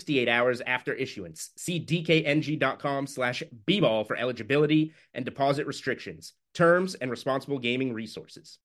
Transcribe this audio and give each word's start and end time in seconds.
68 0.00 0.28
hours 0.28 0.62
after 0.66 0.94
issuance. 0.94 1.50
See 1.56 1.78
dkng.com 1.78 3.06
slash 3.06 3.42
bball 3.66 4.06
for 4.06 4.16
eligibility 4.16 4.94
and 5.12 5.26
deposit 5.26 5.66
restrictions, 5.66 6.32
terms, 6.54 6.94
and 6.94 7.10
responsible 7.10 7.58
gaming 7.58 7.92
resources. 7.92 8.58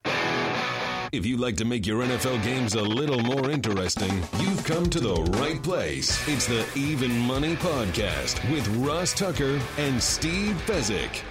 If 1.11 1.25
you'd 1.25 1.41
like 1.41 1.57
to 1.57 1.65
make 1.65 1.85
your 1.85 2.03
NFL 2.03 2.41
games 2.43 2.75
a 2.75 2.81
little 2.81 3.19
more 3.19 3.51
interesting, 3.51 4.11
you've 4.39 4.63
come 4.63 4.89
to 4.89 4.99
the 5.01 5.15
right 5.39 5.61
place. 5.61 6.25
It's 6.27 6.47
the 6.47 6.65
Even 6.75 7.17
Money 7.19 7.55
Podcast 7.57 8.49
with 8.51 8.65
Ross 8.77 9.13
Tucker 9.13 9.59
and 9.77 10.01
Steve 10.01 10.55
Fezzik. 10.65 11.21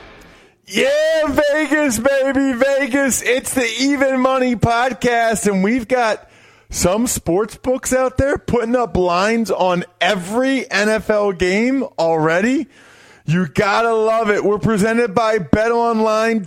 Yeah, 0.66 1.28
Vegas, 1.28 1.98
baby, 1.98 2.52
Vegas. 2.52 3.22
It's 3.22 3.54
the 3.54 3.68
Even 3.80 4.20
Money 4.20 4.54
Podcast, 4.54 5.50
and 5.50 5.64
we've 5.64 5.88
got 5.88 6.30
some 6.74 7.06
sports 7.06 7.56
books 7.56 7.92
out 7.92 8.18
there 8.18 8.36
putting 8.36 8.74
up 8.74 8.96
lines 8.96 9.48
on 9.48 9.84
every 10.00 10.62
NFL 10.62 11.38
game 11.38 11.84
already. 12.00 12.66
You 13.24 13.46
gotta 13.46 13.94
love 13.94 14.28
it. 14.28 14.44
We're 14.44 14.58
presented 14.58 15.14
by 15.14 15.38
betonline.ag, 15.38 16.42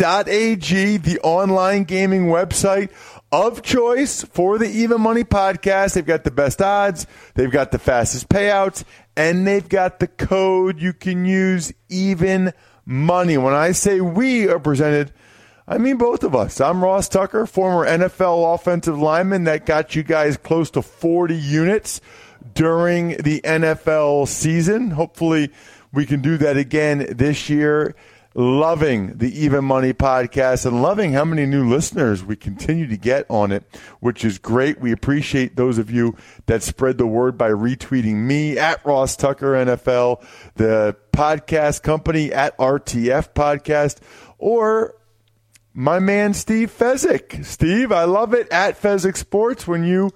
the 0.98 1.20
online 1.22 1.86
gaming 1.86 2.26
website 2.26 2.90
of 3.32 3.62
choice 3.62 4.26
for 4.26 4.58
the 4.58 4.70
Even 4.70 5.00
Money 5.00 5.24
podcast. 5.24 5.94
They've 5.94 6.06
got 6.06 6.26
the 6.26 6.32
best 6.32 6.62
odds, 6.62 7.08
they've 7.36 7.50
got 7.50 7.72
the 7.72 7.80
fastest 7.80 8.28
payouts, 8.28 8.84
and 9.16 9.48
they've 9.48 9.70
got 9.70 10.00
the 10.00 10.08
code 10.08 10.82
you 10.82 10.92
can 10.92 11.24
use 11.24 11.72
even 11.88 12.52
money. 12.86 13.38
When 13.38 13.54
I 13.54 13.72
say 13.72 14.02
we 14.02 14.50
are 14.50 14.60
presented 14.60 15.14
I 15.70 15.78
mean, 15.78 15.98
both 15.98 16.24
of 16.24 16.34
us. 16.34 16.62
I'm 16.62 16.82
Ross 16.82 17.10
Tucker, 17.10 17.46
former 17.46 17.86
NFL 17.86 18.56
offensive 18.56 18.98
lineman 18.98 19.44
that 19.44 19.66
got 19.66 19.96
you 19.96 20.04
guys 20.04 20.38
close 20.38 20.72
to 20.72 20.82
40 20.82 21.36
units 21.36 22.00
during 22.54 23.18
the 23.18 23.42
NFL 23.42 24.30
season. 24.30 24.92
Hopefully, 24.92 25.52
we 25.92 26.06
can 26.06 26.22
do 26.22 26.38
that 26.38 26.56
again 26.56 27.06
this 27.10 27.50
year. 27.50 27.96
Loving 28.34 29.18
the 29.18 29.38
Even 29.38 29.66
Money 29.66 29.94
podcast 29.94 30.66
and 30.66 30.82
loving 30.82 31.12
how 31.12 31.26
many 31.26 31.46
new 31.48 31.68
listeners 31.68 32.24
we 32.24 32.36
continue 32.36 32.88
to 32.88 32.96
get 32.96 33.26
on 33.30 33.52
it, 33.52 33.64
which 34.00 34.24
is 34.24 34.38
great. 34.38 34.80
We 34.80 34.92
appreciate 34.92 35.56
those 35.58 35.80
of 35.80 35.90
you 35.90 36.16
that 36.46 36.62
spread 36.64 37.00
the 37.00 37.08
word 37.08 37.38
by 37.38 37.50
retweeting 37.50 38.14
me 38.14 38.58
at 38.58 38.86
Ross 38.86 39.18
Tucker 39.18 39.54
NFL, 39.54 40.24
the 40.56 40.96
podcast 41.12 41.82
company 41.82 42.32
at 42.32 42.56
RTF 42.60 43.34
Podcast, 43.34 43.98
or 44.38 44.97
my 45.78 46.00
man 46.00 46.34
Steve 46.34 46.76
Fezzik. 46.76 47.46
Steve, 47.46 47.92
I 47.92 48.06
love 48.06 48.34
it 48.34 48.48
at 48.50 48.82
Fezzik 48.82 49.16
Sports. 49.16 49.68
When 49.68 49.84
you 49.84 50.10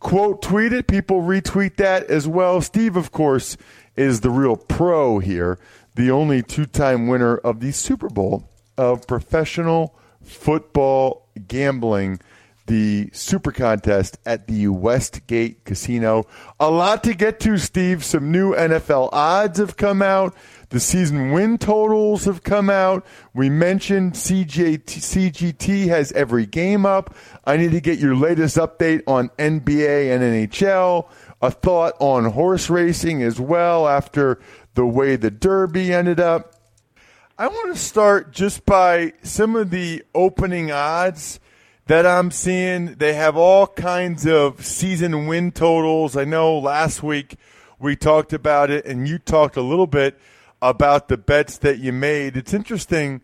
quote 0.00 0.40
tweet 0.40 0.72
it, 0.72 0.86
people 0.86 1.20
retweet 1.20 1.76
that 1.76 2.04
as 2.04 2.26
well. 2.26 2.62
Steve, 2.62 2.96
of 2.96 3.12
course, 3.12 3.58
is 3.94 4.22
the 4.22 4.30
real 4.30 4.56
pro 4.56 5.18
here, 5.18 5.58
the 5.96 6.10
only 6.10 6.42
two 6.42 6.64
time 6.64 7.08
winner 7.08 7.36
of 7.36 7.60
the 7.60 7.72
Super 7.72 8.08
Bowl 8.08 8.48
of 8.78 9.06
professional 9.06 9.94
football 10.22 11.28
gambling, 11.46 12.18
the 12.66 13.10
Super 13.12 13.52
Contest 13.52 14.16
at 14.24 14.46
the 14.46 14.68
Westgate 14.68 15.66
Casino. 15.66 16.24
A 16.58 16.70
lot 16.70 17.04
to 17.04 17.12
get 17.12 17.38
to, 17.40 17.58
Steve. 17.58 18.02
Some 18.02 18.32
new 18.32 18.54
NFL 18.54 19.10
odds 19.12 19.58
have 19.58 19.76
come 19.76 20.00
out. 20.00 20.34
The 20.72 20.80
season 20.80 21.32
win 21.32 21.58
totals 21.58 22.24
have 22.24 22.42
come 22.42 22.70
out. 22.70 23.04
We 23.34 23.50
mentioned 23.50 24.14
CJT, 24.14 24.86
CGT 24.86 25.88
has 25.88 26.12
every 26.12 26.46
game 26.46 26.86
up. 26.86 27.14
I 27.44 27.58
need 27.58 27.72
to 27.72 27.80
get 27.82 27.98
your 27.98 28.16
latest 28.16 28.56
update 28.56 29.02
on 29.06 29.28
NBA 29.38 30.14
and 30.14 30.22
NHL. 30.22 31.10
A 31.42 31.50
thought 31.50 31.92
on 32.00 32.24
horse 32.24 32.70
racing 32.70 33.22
as 33.22 33.38
well 33.38 33.86
after 33.86 34.40
the 34.72 34.86
way 34.86 35.16
the 35.16 35.30
Derby 35.30 35.92
ended 35.92 36.18
up. 36.18 36.54
I 37.38 37.48
want 37.48 37.74
to 37.74 37.78
start 37.78 38.32
just 38.32 38.64
by 38.64 39.12
some 39.22 39.56
of 39.56 39.68
the 39.68 40.02
opening 40.14 40.70
odds 40.72 41.38
that 41.84 42.06
I'm 42.06 42.30
seeing. 42.30 42.94
They 42.94 43.12
have 43.12 43.36
all 43.36 43.66
kinds 43.66 44.26
of 44.26 44.64
season 44.64 45.26
win 45.26 45.52
totals. 45.52 46.16
I 46.16 46.24
know 46.24 46.56
last 46.58 47.02
week 47.02 47.36
we 47.78 47.94
talked 47.94 48.32
about 48.32 48.70
it, 48.70 48.86
and 48.86 49.06
you 49.06 49.18
talked 49.18 49.58
a 49.58 49.62
little 49.62 49.86
bit 49.86 50.18
about 50.62 51.08
the 51.08 51.18
bets 51.18 51.58
that 51.58 51.78
you 51.78 51.92
made. 51.92 52.36
It's 52.36 52.54
interesting 52.54 53.20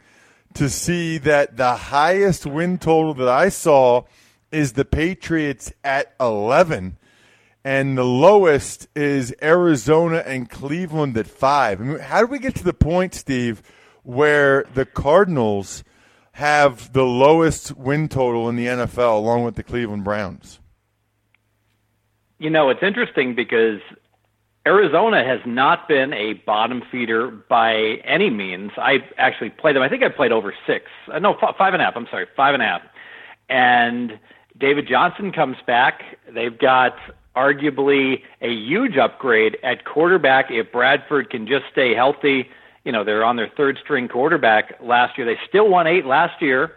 to 0.54 0.68
see 0.68 1.16
that 1.18 1.56
the 1.56 1.74
highest 1.74 2.44
win 2.44 2.78
total 2.78 3.14
that 3.14 3.28
I 3.28 3.48
saw 3.48 4.02
is 4.50 4.72
the 4.72 4.84
Patriots 4.84 5.72
at 5.84 6.14
11 6.20 6.98
and 7.64 7.98
the 7.98 8.04
lowest 8.04 8.88
is 8.94 9.34
Arizona 9.42 10.22
and 10.26 10.48
Cleveland 10.48 11.16
at 11.16 11.26
5. 11.26 11.80
I 11.80 11.84
mean, 11.84 11.98
how 11.98 12.20
do 12.20 12.26
we 12.26 12.38
get 12.38 12.54
to 12.56 12.64
the 12.64 12.72
point, 12.72 13.14
Steve, 13.14 13.62
where 14.02 14.64
the 14.74 14.86
Cardinals 14.86 15.84
have 16.32 16.92
the 16.92 17.04
lowest 17.04 17.76
win 17.76 18.08
total 18.08 18.48
in 18.48 18.56
the 18.56 18.66
NFL 18.66 19.16
along 19.16 19.44
with 19.44 19.56
the 19.56 19.62
Cleveland 19.62 20.04
Browns? 20.04 20.60
You 22.38 22.50
know, 22.50 22.70
it's 22.70 22.82
interesting 22.82 23.34
because 23.34 23.80
Arizona 24.68 25.24
has 25.24 25.40
not 25.46 25.88
been 25.88 26.12
a 26.12 26.34
bottom 26.34 26.82
feeder 26.92 27.30
by 27.30 28.02
any 28.04 28.28
means. 28.28 28.70
I 28.76 28.98
actually 29.16 29.48
played 29.48 29.76
them. 29.76 29.82
I 29.82 29.88
think 29.88 30.02
I 30.02 30.10
played 30.10 30.30
over 30.30 30.52
six. 30.66 30.84
Uh, 31.10 31.18
no, 31.18 31.32
f- 31.32 31.56
five 31.56 31.72
and 31.72 31.80
a 31.80 31.86
half. 31.86 31.96
I'm 31.96 32.06
sorry, 32.10 32.26
five 32.36 32.52
and 32.52 32.62
a 32.62 32.66
half. 32.66 32.82
And 33.48 34.18
David 34.58 34.86
Johnson 34.86 35.32
comes 35.32 35.56
back. 35.66 36.02
They've 36.30 36.56
got 36.56 36.96
arguably 37.34 38.20
a 38.42 38.52
huge 38.52 38.98
upgrade 38.98 39.56
at 39.62 39.86
quarterback 39.86 40.50
if 40.50 40.70
Bradford 40.70 41.30
can 41.30 41.46
just 41.46 41.64
stay 41.72 41.94
healthy. 41.94 42.50
You 42.84 42.92
know, 42.92 43.04
they're 43.04 43.24
on 43.24 43.36
their 43.36 43.50
third 43.56 43.78
string 43.82 44.06
quarterback 44.06 44.74
last 44.82 45.16
year. 45.16 45.26
They 45.26 45.40
still 45.48 45.70
won 45.70 45.86
eight 45.86 46.04
last 46.04 46.42
year. 46.42 46.74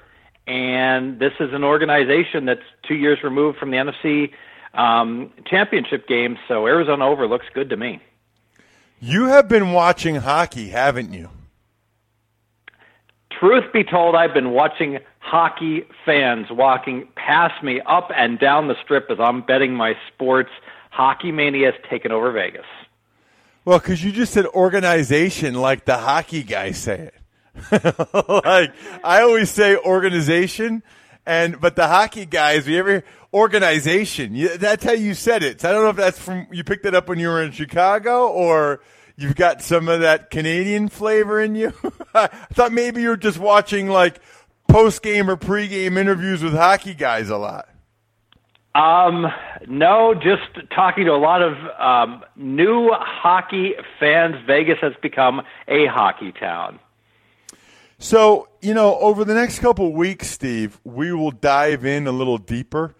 And 0.47 1.19
this 1.19 1.34
is 1.41 1.51
an 1.51 1.66
organization 1.66 2.46
that's 2.46 2.63
two 2.88 2.96
years 2.96 3.19
removed 3.22 3.57
from 3.57 3.72
the 3.72 3.78
NFC 3.78 4.31
um, 4.74 5.32
championship 5.46 6.08
games. 6.08 6.38
So 6.48 6.68
Arizona 6.68 7.08
over 7.08 7.28
looks 7.28 7.46
good 7.54 7.70
to 7.70 7.78
me. 7.78 8.02
You 9.00 9.25
have 9.25 9.48
been 9.48 9.74
watching 9.74 10.16
hockey, 10.16 10.69
haven't 10.69 11.13
you? 11.13 11.30
Truth 13.40 13.74
be 13.74 13.84
told, 13.84 14.16
I've 14.16 14.34
been 14.34 14.51
watching 14.51 15.00
hockey 15.18 15.86
fans 16.06 16.48
walking 16.51 17.07
past 17.16 17.63
me 17.63 17.81
up 17.81 18.10
and 18.16 18.38
down 18.38 18.68
the 18.68 18.75
strip 18.84 19.10
as 19.10 19.19
I'm 19.19 19.42
betting 19.42 19.74
my 19.74 19.95
sports. 20.07 20.51
Hockey 20.92 21.31
mania 21.31 21.72
has 21.72 21.81
taken 21.90 22.12
over 22.12 22.31
Vegas. 22.31 22.66
Well, 23.66 23.80
because 23.80 24.04
you 24.04 24.12
just 24.12 24.34
said 24.34 24.45
organization 24.48 25.56
like 25.56 25.86
the 25.86 25.98
hockey 25.98 26.44
guys 26.44 26.78
say 26.78 27.12
it. 27.12 27.16
like 28.30 28.74
I 29.04 29.22
always 29.22 29.50
say 29.50 29.75
organization, 29.78 30.84
and 31.25 31.60
but 31.60 31.75
the 31.75 31.88
hockey 31.88 32.25
guys, 32.25 32.66
we 32.66 32.78
ever 32.78 33.04
organization. 33.33 34.50
That's 34.57 34.83
how 34.83 34.92
you 34.92 35.13
said 35.13 35.44
it. 35.44 35.62
So 35.62 35.69
I 35.69 35.72
don't 35.72 35.83
know 35.83 35.89
if 35.89 35.95
that's 35.95 36.19
from 36.19 36.48
you 36.51 36.63
picked 36.63 36.86
it 36.86 36.95
up 36.95 37.07
when 37.07 37.19
you 37.19 37.28
were 37.28 37.42
in 37.42 37.51
Chicago 37.51 38.28
or 38.28 38.81
you've 39.16 39.36
got 39.36 39.62
some 39.62 39.88
of 39.88 40.01
that 40.01 40.30
Canadian 40.30 40.89
flavor 40.89 41.42
in 41.42 41.56
you. 41.56 41.74
I 42.13 42.28
thought 42.28 42.72
maybe 42.72 43.01
you're 43.01 43.18
just 43.18 43.38
watching 43.38 43.88
like 43.88 44.19
post 44.68 45.01
game 45.01 45.30
or 45.30 45.36
pre 45.36 45.68
game 45.68 45.98
interviews 45.98 46.44
with 46.44 46.54
hockey 46.54 46.94
guys 46.94 47.30
a 47.30 47.38
lot. 47.38 47.68
Um, 48.74 49.28
no, 49.68 50.13
just 50.13 50.69
talking 50.74 51.06
to 51.06 51.12
a 51.12 51.19
lot 51.19 51.42
of 51.42 51.57
um, 51.78 52.24
new 52.38 52.89
hockey 52.94 53.74
fans. 54.00 54.36
Vegas 54.48 54.78
has 54.80 54.94
become 55.01 55.42
a 55.68 55.88
hockey 55.88 56.31
town. 56.31 56.80
So, 58.00 58.48
you 58.62 58.74
know, 58.74 58.98
over 59.00 59.25
the 59.25 59.36
next 59.36 59.60
couple 59.60 59.92
weeks, 59.94 60.30
Steve, 60.30 60.80
we 60.86 61.12
will 61.12 61.31
dive 61.31 61.86
in 61.86 62.07
a 62.07 62.12
little 62.12 62.38
deeper 62.38 62.95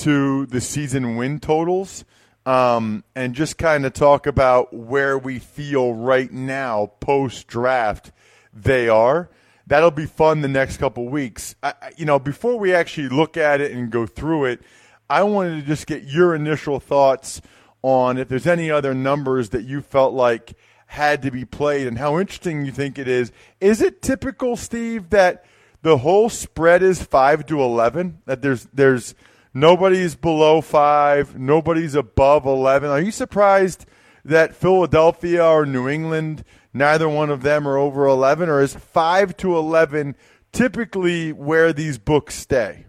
to 0.00 0.46
the 0.46 0.60
season 0.60 1.16
win 1.16 1.40
totals 1.40 2.04
um, 2.46 3.04
and 3.14 3.34
just 3.34 3.58
kind 3.58 3.84
of 3.86 3.92
talk 3.92 4.26
about 4.26 4.72
where 4.72 5.18
we 5.18 5.38
feel 5.38 5.94
right 5.94 6.32
now 6.32 6.92
post 7.00 7.46
draft 7.46 8.12
they 8.52 8.88
are. 8.88 9.28
That'll 9.66 9.90
be 9.90 10.06
fun 10.06 10.40
the 10.40 10.48
next 10.48 10.78
couple 10.78 11.08
weeks. 11.08 11.54
I, 11.62 11.74
you 11.96 12.04
know, 12.04 12.18
before 12.18 12.58
we 12.58 12.74
actually 12.74 13.08
look 13.08 13.36
at 13.36 13.60
it 13.60 13.72
and 13.72 13.90
go 13.90 14.06
through 14.06 14.46
it, 14.46 14.62
I 15.08 15.22
wanted 15.22 15.60
to 15.60 15.66
just 15.66 15.86
get 15.86 16.04
your 16.04 16.34
initial 16.34 16.80
thoughts 16.80 17.40
on 17.82 18.18
if 18.18 18.28
there's 18.28 18.46
any 18.46 18.70
other 18.70 18.94
numbers 18.94 19.50
that 19.50 19.64
you 19.64 19.80
felt 19.80 20.14
like– 20.14 20.54
had 20.90 21.22
to 21.22 21.30
be 21.30 21.44
played 21.44 21.86
and 21.86 21.98
how 21.98 22.18
interesting 22.18 22.64
you 22.64 22.72
think 22.72 22.98
it 22.98 23.06
is. 23.06 23.30
Is 23.60 23.80
it 23.80 24.02
typical, 24.02 24.56
Steve, 24.56 25.10
that 25.10 25.44
the 25.82 25.98
whole 25.98 26.28
spread 26.28 26.82
is 26.82 27.00
five 27.00 27.46
to 27.46 27.62
eleven? 27.62 28.18
That 28.26 28.42
there's 28.42 28.66
there's 28.74 29.14
nobody's 29.54 30.14
below 30.14 30.60
five, 30.60 31.38
nobody's 31.38 31.94
above 31.94 32.46
eleven. 32.46 32.90
Are 32.90 33.00
you 33.00 33.10
surprised 33.10 33.86
that 34.24 34.54
Philadelphia 34.54 35.44
or 35.44 35.64
New 35.66 35.88
England, 35.88 36.44
neither 36.74 37.08
one 37.08 37.30
of 37.30 37.42
them 37.42 37.66
are 37.66 37.76
over 37.76 38.06
eleven, 38.06 38.48
or 38.48 38.60
is 38.60 38.74
five 38.74 39.36
to 39.38 39.56
eleven 39.56 40.14
typically 40.52 41.32
where 41.32 41.72
these 41.72 41.98
books 41.98 42.34
stay? 42.34 42.86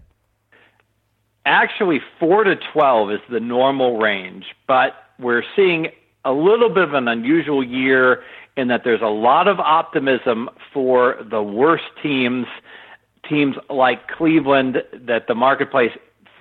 Actually, 1.46 2.00
four 2.20 2.44
to 2.44 2.56
twelve 2.74 3.12
is 3.12 3.20
the 3.30 3.40
normal 3.40 3.98
range, 3.98 4.46
but 4.68 4.94
we're 5.20 5.44
seeing 5.56 5.88
a 6.24 6.32
little 6.32 6.70
bit 6.70 6.84
of 6.84 6.94
an 6.94 7.08
unusual 7.08 7.64
year 7.64 8.24
in 8.58 8.68
that 8.68 8.84
there's 8.84 9.02
a 9.02 9.06
lot 9.06 9.48
of 9.48 9.60
optimism 9.60 10.50
for 10.74 11.16
the 11.32 11.42
worst 11.42 11.86
teams, 12.04 12.46
teams 13.28 13.56
like 13.70 14.08
Cleveland, 14.08 14.84
that 14.94 15.28
the 15.28 15.34
marketplace 15.34 15.92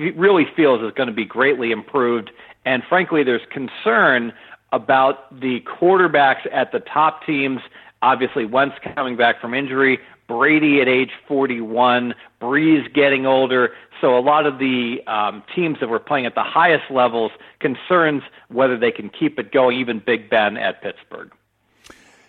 really 0.00 0.46
feels 0.56 0.82
is 0.82 0.92
going 0.92 1.08
to 1.08 1.14
be 1.14 1.24
greatly 1.24 1.70
improved. 1.70 2.30
And 2.64 2.82
frankly, 2.88 3.22
there's 3.22 3.42
concern 3.50 4.32
about 4.72 5.40
the 5.40 5.60
quarterbacks 5.60 6.46
at 6.52 6.72
the 6.72 6.80
top 6.80 7.24
teams. 7.24 7.60
Obviously, 8.02 8.44
Wentz 8.44 8.76
coming 8.94 9.16
back 9.16 9.40
from 9.40 9.54
injury, 9.54 9.98
Brady 10.28 10.80
at 10.80 10.88
age 10.88 11.10
41, 11.26 12.14
Brees 12.40 12.92
getting 12.94 13.26
older. 13.26 13.74
So 14.00 14.16
a 14.16 14.20
lot 14.20 14.46
of 14.46 14.58
the 14.58 15.02
um, 15.06 15.42
teams 15.54 15.78
that 15.80 15.88
were 15.88 15.98
playing 15.98 16.24
at 16.24 16.34
the 16.34 16.42
highest 16.42 16.90
levels 16.90 17.32
concerns 17.58 18.22
whether 18.48 18.78
they 18.78 18.92
can 18.92 19.10
keep 19.10 19.38
it 19.38 19.52
going. 19.52 19.78
Even 19.78 19.98
Big 19.98 20.30
Ben 20.30 20.56
at 20.56 20.82
Pittsburgh. 20.82 21.32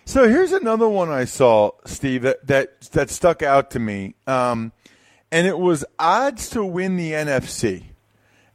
So 0.06 0.28
here's 0.28 0.52
another 0.52 0.90
one 0.90 1.10
I 1.10 1.26
saw, 1.26 1.72
Steve, 1.86 2.24
that 2.24 2.46
that, 2.48 2.82
that 2.92 3.10
stuck 3.10 3.42
out 3.42 3.72
to 3.72 3.80
me, 3.80 4.16
um, 4.28 4.74
and 5.32 5.48
it 5.48 5.58
was 5.58 5.86
odds 5.98 6.50
to 6.50 6.64
win 6.64 6.98
the 6.98 7.14
NFC. 7.14 7.86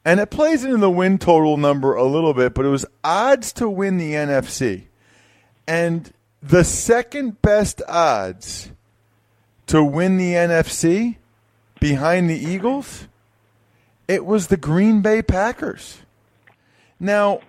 And 0.05 0.21
it 0.21 0.31
plays 0.31 0.63
into 0.63 0.77
the 0.77 0.91
win 0.91 1.19
total 1.19 1.57
number 1.57 1.95
a 1.95 2.05
little 2.05 2.35
bit, 2.35 2.55
but 2.55 2.65
it 2.65 2.69
was 2.69 2.87
odds 3.03 3.53
to 3.55 3.69
win 3.69 3.99
the 3.99 4.13
NFC. 4.13 4.85
And 5.67 6.13
the 6.43 6.63
second 6.63 7.43
best 7.43 7.83
odds 7.89 8.71
to 9.67 9.83
win 9.83 10.17
the 10.17 10.35
NFC 10.35 11.17
behind 11.81 12.31
the 12.31 12.39
Eagles, 12.39 13.09
it 14.07 14.25
was 14.25 14.47
the 14.47 14.57
Green 14.57 15.01
Bay 15.01 15.23
Packers. 15.23 15.99
Now, 17.01 17.41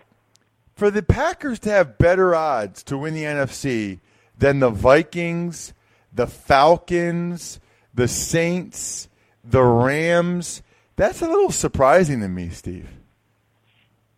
for 0.76 0.90
the 0.90 1.04
Packers 1.04 1.60
to 1.60 1.70
have 1.70 1.98
better 1.98 2.34
odds 2.34 2.82
to 2.84 2.98
win 2.98 3.14
the 3.14 3.24
NFC 3.24 4.00
than 4.38 4.60
the 4.60 4.70
Vikings, 4.70 5.74
the 6.14 6.28
Falcons, 6.28 7.60
the 7.94 8.08
Saints, 8.08 9.08
the 9.50 9.64
Rams, 9.64 10.62
that's 10.96 11.22
a 11.22 11.28
little 11.28 11.52
surprising 11.52 12.22
to 12.22 12.28
me, 12.28 12.50
Steve. 12.50 12.90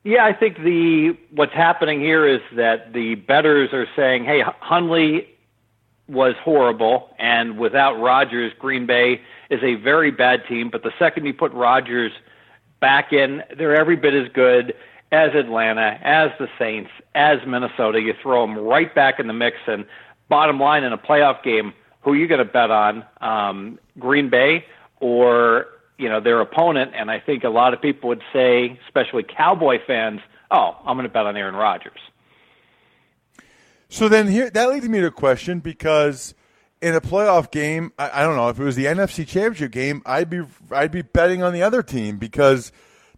Yeah, 0.04 0.26
I 0.26 0.34
think 0.34 0.58
the 0.58 1.18
what's 1.32 1.54
happening 1.54 2.00
here 2.00 2.26
is 2.26 2.42
that 2.56 2.94
the 2.94 3.16
betters 3.16 3.74
are 3.74 3.88
saying, 3.96 4.24
"Hey, 4.24 4.42
Hundley 4.60 5.28
was 6.08 6.36
horrible, 6.42 7.14
and 7.20 7.58
without 7.58 8.00
Rodgers, 8.00 8.52
Green 8.58 8.86
Bay 8.86 9.22
is 9.50 9.62
a 9.62 9.76
very 9.76 10.12
bad 10.12 10.46
team. 10.48 10.70
But 10.70 10.84
the 10.84 10.92
second 10.98 11.26
you 11.26 11.34
put 11.34 11.52
Rodgers 11.54 12.12
back 12.80 13.14
in, 13.14 13.44
they're 13.58 13.76
every 13.76 13.96
bit 13.96 14.14
as 14.14 14.28
good 14.34 14.74
as 15.12 15.34
Atlanta, 15.36 16.00
as 16.02 16.32
the 16.40 16.48
Saints, 16.58 16.92
as 17.14 17.40
Minnesota. 17.46 18.02
You 18.02 18.14
throw 18.22 18.46
them 18.46 18.58
right 18.58 18.94
back 18.94 19.20
in 19.20 19.28
the 19.28 19.34
mix, 19.34 19.58
and 19.68 19.86
bottom 20.30 20.60
line 20.60 20.84
in 20.84 20.94
a 20.94 20.98
playoff 20.98 21.44
game, 21.44 21.74
who 22.02 22.14
are 22.14 22.16
you 22.16 22.28
going 22.28 22.40
to 22.40 22.46
bet 22.46 22.72
on? 22.72 23.06
Um, 23.22 23.80
Green 23.98 24.30
Bay 24.30 24.66
or 25.00 25.66
you 25.98 26.10
know 26.10 26.20
their 26.20 26.42
opponent? 26.42 26.92
And 26.96 27.10
I 27.10 27.20
think 27.20 27.44
a 27.44 27.50
lot 27.50 27.74
of 27.74 27.82
people 27.82 28.10
would 28.10 28.24
say, 28.34 28.80
especially 28.88 29.24
Cowboy 29.24 29.80
fans, 29.86 30.22
"Oh, 30.52 30.78
I'm 30.86 30.96
going 30.96 31.08
to 31.08 31.14
bet 31.14 31.26
on 31.26 31.36
Aaron 31.36 31.56
Rodgers." 31.56 32.00
So 33.90 34.08
then 34.08 34.28
here 34.28 34.50
that 34.50 34.70
leads 34.70 34.88
me 34.88 35.00
to 35.00 35.08
a 35.08 35.12
question 35.12 35.60
because 35.60 36.36
in 36.82 36.96
a 36.96 37.02
playoff 37.02 37.52
game, 37.52 37.92
I, 37.98 38.22
I, 38.22 38.24
don't 38.24 38.36
know 38.36 38.50
if 38.50 38.60
it 38.60 38.64
was 38.64 38.76
the 38.76 38.86
NFC 38.86 39.28
Championship 39.28 39.72
game, 39.72 40.02
I'd 40.06 40.30
be 40.30 40.44
I'd 40.72 40.92
be 40.92 41.02
betting 41.02 41.44
on 41.44 41.54
the 41.54 41.64
other 41.64 41.84
team 41.84 42.18
because 42.18 42.72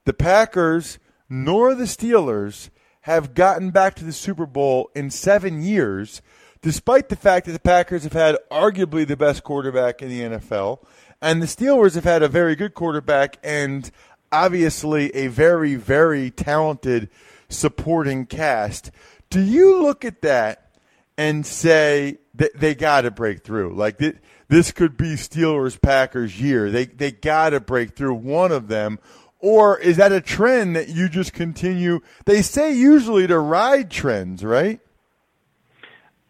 the 0.06 0.14
Packers 0.14 0.98
nor 1.30 1.76
the 1.76 1.84
Steelers 1.84 2.70
have 3.02 3.34
gotten 3.34 3.72
back 3.72 3.96
to 3.96 4.04
the 4.04 4.12
Super 4.12 4.46
Bowl 4.46 4.90
in 4.96 5.10
seven 5.10 5.62
years, 5.62 6.22
despite 6.62 7.10
the 7.10 7.16
fact 7.16 7.46
that 7.46 7.54
the 7.54 7.60
Packers 7.60 8.04
have 8.04 8.14
had 8.14 8.38
arguably 8.52 9.08
the 9.08 9.18
best 9.18 9.44
quarterback 9.44 10.02
in 10.02 10.10
the 10.10 10.22
NFL, 10.22 10.84
and 11.22 11.42
the 11.42 11.46
Steelers 11.46 11.96
have 11.96 12.04
had 12.04 12.24
a 12.24 12.28
very 12.28 12.56
good 12.56 12.74
quarterback 12.74 13.38
and 13.44 13.92
obviously 14.32 15.14
a 15.16 15.28
very 15.28 15.76
very 15.76 16.32
talented 16.32 17.10
supporting 17.50 18.26
cast. 18.26 18.92
Do 19.30 19.42
you 19.42 19.82
look 19.82 20.04
at 20.04 20.22
that 20.22 20.72
and 21.18 21.46
say 21.46 22.18
that 22.36 22.52
they 22.60 22.76
got 22.76 23.02
to 23.02 23.12
break 23.12 23.44
through? 23.44 23.76
Like 23.76 24.02
this 24.48 24.72
could 24.72 24.98
be 24.98 25.16
Steelers 25.16 25.82
Packers 25.82 26.40
year. 26.40 26.72
They 26.72 26.86
they 26.86 27.12
got 27.12 27.52
to 27.52 27.60
break 27.60 27.96
through 27.96 28.16
one 28.16 28.52
of 28.52 28.68
them. 28.68 29.00
Or 29.40 29.80
is 29.80 29.98
that 29.98 30.12
a 30.12 30.22
trend 30.22 30.76
that 30.76 30.90
you 30.90 31.10
just 31.10 31.34
continue? 31.34 32.02
They 32.26 32.44
say 32.44 32.74
usually 32.74 33.26
to 33.26 33.40
ride 33.40 33.90
trends, 33.90 34.44
right? 34.44 34.80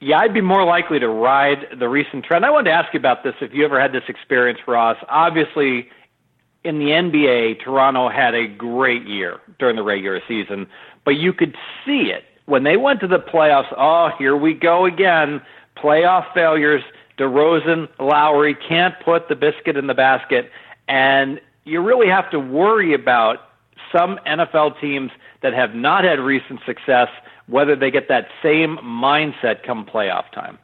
Yeah, 0.01 0.17
I'd 0.17 0.33
be 0.33 0.41
more 0.41 0.65
likely 0.65 0.99
to 0.99 1.07
ride 1.07 1.67
the 1.79 1.87
recent 1.87 2.25
trend. 2.25 2.43
I 2.43 2.49
wanted 2.49 2.71
to 2.71 2.75
ask 2.75 2.93
you 2.93 2.99
about 2.99 3.23
this 3.23 3.35
if 3.39 3.53
you 3.53 3.63
ever 3.63 3.79
had 3.79 3.93
this 3.93 4.03
experience, 4.07 4.59
Ross. 4.67 4.97
Obviously, 5.07 5.87
in 6.63 6.79
the 6.79 6.87
NBA, 6.87 7.63
Toronto 7.63 8.09
had 8.09 8.33
a 8.33 8.47
great 8.47 9.07
year 9.07 9.39
during 9.59 9.75
the 9.75 9.83
regular 9.83 10.19
season, 10.27 10.67
but 11.05 11.11
you 11.11 11.31
could 11.31 11.55
see 11.85 12.11
it 12.11 12.25
when 12.51 12.63
they 12.63 12.75
went 12.75 12.99
to 12.99 13.07
the 13.07 13.19
playoffs, 13.19 13.73
oh, 13.77 14.09
here 14.17 14.35
we 14.35 14.53
go 14.53 14.85
again. 14.85 15.41
Playoff 15.77 16.33
failures. 16.33 16.83
DeRozan, 17.17 17.87
Lowry 17.99 18.55
can't 18.55 18.93
put 19.05 19.29
the 19.29 19.35
biscuit 19.35 19.77
in 19.77 19.87
the 19.87 19.93
basket. 19.93 20.51
And 20.87 21.39
you 21.63 21.81
really 21.81 22.07
have 22.07 22.29
to 22.31 22.39
worry 22.39 22.93
about 22.93 23.51
some 23.91 24.19
NFL 24.25 24.81
teams 24.81 25.11
that 25.41 25.53
have 25.53 25.75
not 25.75 26.03
had 26.03 26.19
recent 26.19 26.59
success, 26.65 27.07
whether 27.51 27.75
they 27.75 27.91
get 27.91 28.07
that 28.07 28.27
same 28.41 28.77
mindset 28.77 29.63
come 29.63 29.85
playoff 29.85 30.31
time. 30.31 30.57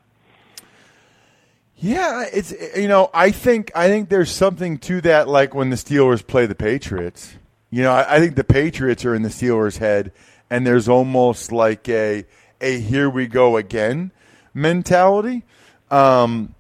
Yeah, 1.76 2.26
it's 2.34 2.54
you 2.76 2.88
know 2.88 3.12
I 3.14 3.30
think 3.32 3.72
I 3.76 3.88
think 3.88 4.10
there's 4.10 4.32
something 4.32 4.80
to 4.80 5.02
that. 5.02 5.28
Like 5.28 5.54
when 5.54 5.70
the 5.70 5.76
Steelers 5.76 6.26
play 6.26 6.48
the 6.48 6.56
Patriots, 6.56 7.36
you 7.70 7.84
know 7.84 7.92
I, 7.92 8.16
I 8.16 8.20
think 8.20 8.36
the 8.36 8.44
Patriots 8.44 9.06
are 9.06 9.14
in 9.14 9.22
the 9.22 9.30
Steelers' 9.30 9.78
head, 9.78 10.12
and 10.50 10.66
there's 10.66 10.90
almost 10.90 11.52
like 11.52 11.88
a 11.88 12.26
a 12.62 12.80
here 12.80 13.10
we 13.10 13.28
go 13.28 13.58
again 13.58 14.12
mentality. 14.56 15.44
Um, 15.92 16.56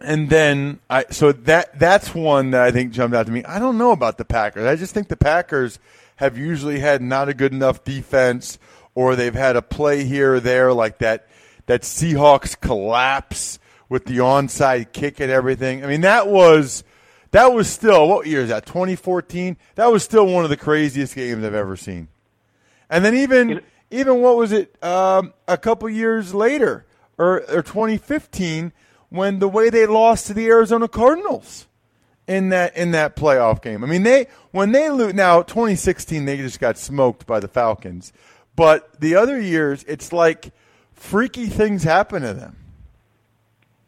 and 0.00 0.30
then 0.30 0.80
I 0.88 1.04
so 1.10 1.32
that 1.32 1.78
that's 1.78 2.14
one 2.14 2.52
that 2.52 2.62
I 2.62 2.70
think 2.70 2.92
jumped 2.92 3.14
out 3.14 3.26
to 3.26 3.32
me. 3.32 3.44
I 3.44 3.58
don't 3.58 3.76
know 3.76 3.92
about 3.92 4.16
the 4.16 4.24
Packers. 4.24 4.64
I 4.64 4.76
just 4.76 4.94
think 4.94 5.08
the 5.08 5.16
Packers 5.16 5.78
have 6.16 6.38
usually 6.38 6.80
had 6.80 7.02
not 7.02 7.28
a 7.28 7.34
good 7.34 7.52
enough 7.52 7.84
defense, 7.84 8.58
or 8.96 9.14
they've 9.14 9.34
had 9.34 9.54
a 9.54 9.62
play 9.62 10.02
here 10.02 10.34
or 10.34 10.40
there 10.40 10.72
like 10.72 10.98
that 10.98 11.28
that 11.66 11.82
Seahawks 11.82 12.58
collapse 12.58 13.60
with 13.88 14.06
the 14.06 14.18
onside 14.18 14.92
kick 14.92 15.20
and 15.20 15.30
everything. 15.30 15.84
I 15.84 15.86
mean 15.86 16.00
that 16.00 16.26
was 16.26 16.82
that 17.30 17.52
was 17.52 17.70
still 17.70 18.08
what 18.08 18.26
year 18.26 18.40
is 18.40 18.48
that? 18.48 18.66
2014. 18.66 19.56
That 19.76 19.92
was 19.92 20.02
still 20.02 20.26
one 20.26 20.42
of 20.42 20.50
the 20.50 20.56
craziest 20.56 21.14
games 21.14 21.44
I've 21.44 21.54
ever 21.54 21.76
seen. 21.76 22.08
And 22.90 23.04
then 23.04 23.14
even 23.14 23.48
you 23.48 23.54
know, 23.56 23.60
even 23.90 24.20
what 24.20 24.36
was 24.36 24.50
it 24.50 24.82
um, 24.82 25.32
a 25.46 25.56
couple 25.56 25.88
years 25.88 26.34
later 26.34 26.86
or, 27.18 27.42
or 27.50 27.62
2015 27.62 28.72
when 29.08 29.38
the 29.38 29.48
way 29.48 29.70
they 29.70 29.86
lost 29.86 30.26
to 30.26 30.34
the 30.34 30.46
Arizona 30.46 30.88
Cardinals 30.88 31.66
in 32.26 32.48
that 32.48 32.76
in 32.76 32.90
that 32.92 33.16
playoff 33.16 33.62
game. 33.62 33.84
I 33.84 33.86
mean, 33.86 34.02
they 34.02 34.26
when 34.50 34.72
they 34.72 34.90
lose 34.90 35.14
now 35.14 35.42
2016 35.42 36.24
they 36.24 36.36
just 36.38 36.60
got 36.60 36.78
smoked 36.78 37.26
by 37.26 37.40
the 37.40 37.48
Falcons. 37.48 38.12
But 38.56 38.98
the 38.98 39.14
other 39.16 39.40
years 39.40 39.84
it's 39.86 40.12
like 40.12 40.52
freaky 40.94 41.46
things 41.46 41.84
happen 41.84 42.22
to 42.22 42.34
them. 42.34 42.56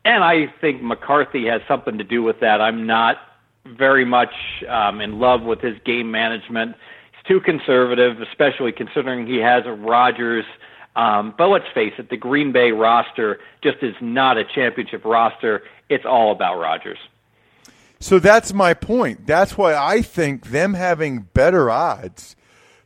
And 0.04 0.22
I 0.22 0.52
think 0.60 0.82
McCarthy 0.82 1.46
has 1.46 1.60
something 1.66 1.98
to 1.98 2.04
do 2.04 2.22
with 2.22 2.40
that. 2.40 2.60
I'm 2.60 2.86
not 2.86 3.16
very 3.66 4.04
much 4.04 4.32
um, 4.68 5.00
in 5.00 5.18
love 5.18 5.42
with 5.42 5.60
his 5.60 5.76
game 5.84 6.10
management. 6.10 6.76
He's 7.12 7.24
too 7.26 7.40
conservative, 7.40 8.20
especially 8.20 8.72
considering 8.72 9.26
he 9.26 9.38
has 9.38 9.64
a 9.66 9.72
Rodgers. 9.72 10.44
Um, 10.96 11.34
but 11.36 11.48
let's 11.48 11.66
face 11.74 11.92
it, 11.98 12.10
the 12.10 12.16
Green 12.16 12.52
Bay 12.52 12.72
roster 12.72 13.38
just 13.62 13.78
is 13.82 13.94
not 14.00 14.38
a 14.38 14.44
championship 14.44 15.04
roster. 15.04 15.62
It's 15.88 16.06
all 16.06 16.32
about 16.32 16.58
Rodgers. 16.58 16.98
So 18.00 18.18
that's 18.18 18.52
my 18.52 18.74
point. 18.74 19.26
That's 19.26 19.58
why 19.58 19.74
I 19.74 20.02
think 20.02 20.46
them 20.46 20.74
having 20.74 21.22
better 21.34 21.70
odds 21.70 22.36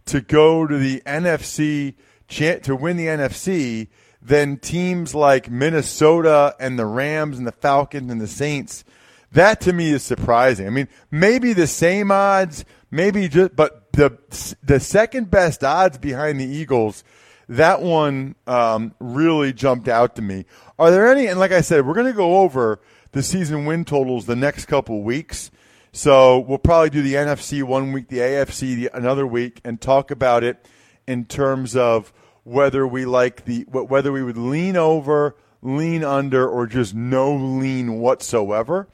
to 0.06 0.21
go 0.21 0.66
to 0.66 0.76
the 0.76 1.02
NFC 1.06 1.94
to 2.28 2.75
win 2.75 2.97
the 2.97 3.06
NFC 3.06 3.88
than 4.23 4.56
teams 4.56 5.14
like 5.14 5.50
Minnesota 5.50 6.54
and 6.59 6.78
the 6.78 6.87
Rams 6.87 7.37
and 7.38 7.47
the 7.47 7.52
Falcons 7.52 8.11
and 8.11 8.21
the 8.21 8.26
Saints. 8.26 8.85
That 9.32 9.61
to 9.62 9.73
me 9.73 9.90
is 9.90 10.02
surprising. 10.02 10.66
I 10.66 10.71
mean, 10.71 10.88
maybe 11.11 11.52
the 11.52 11.66
same 11.66 12.11
odds, 12.11 12.64
maybe 12.90 13.28
just, 13.28 13.56
but 13.56 13.92
the 13.92 14.18
the 14.62 14.80
second 14.80 15.30
best 15.30 15.64
odds 15.64 15.99
behind 15.99 16.40
the 16.40 16.47
Eagles, 16.47 17.04
that 17.49 17.82
one 17.82 18.35
um, 18.47 18.94
really 18.99 19.52
jumped 19.52 19.88
out 19.88 20.16
to 20.16 20.23
me. 20.23 20.44
Are 20.78 20.90
there 20.90 21.11
any? 21.11 21.26
And 21.26 21.38
like 21.38 21.52
I 21.52 21.61
said, 21.61 21.87
we're 21.87 21.94
going 21.94 22.06
to 22.06 22.12
go 22.12 22.38
over 22.38 22.80
the 23.12 23.23
season 23.23 23.64
win 23.64 23.85
totals 23.85 24.26
the 24.26 24.37
next 24.37 24.66
couple 24.66 25.02
weeks. 25.02 25.50
So 25.94 26.38
we'll 26.38 26.56
probably 26.56 26.88
do 26.88 27.02
the 27.02 27.14
NFC 27.14 27.62
one 27.62 27.92
week, 27.92 28.08
the 28.08 28.18
AFC 28.18 28.76
the, 28.76 28.90
another 28.94 29.26
week, 29.26 29.61
and 29.62 29.78
talk 29.78 30.11
about 30.11 30.42
it 30.42 30.66
in 31.06 31.26
terms 31.26 31.76
of 31.76 32.14
whether 32.44 32.87
we 32.87 33.04
like 33.04 33.44
the 33.44 33.64
whether 33.68 34.11
we 34.11 34.22
would 34.22 34.38
lean 34.38 34.76
over, 34.76 35.37
lean 35.61 36.02
under, 36.02 36.49
or 36.49 36.66
just 36.66 36.94
no 36.94 37.34
lean 37.34 38.00
whatsoever 38.00 38.88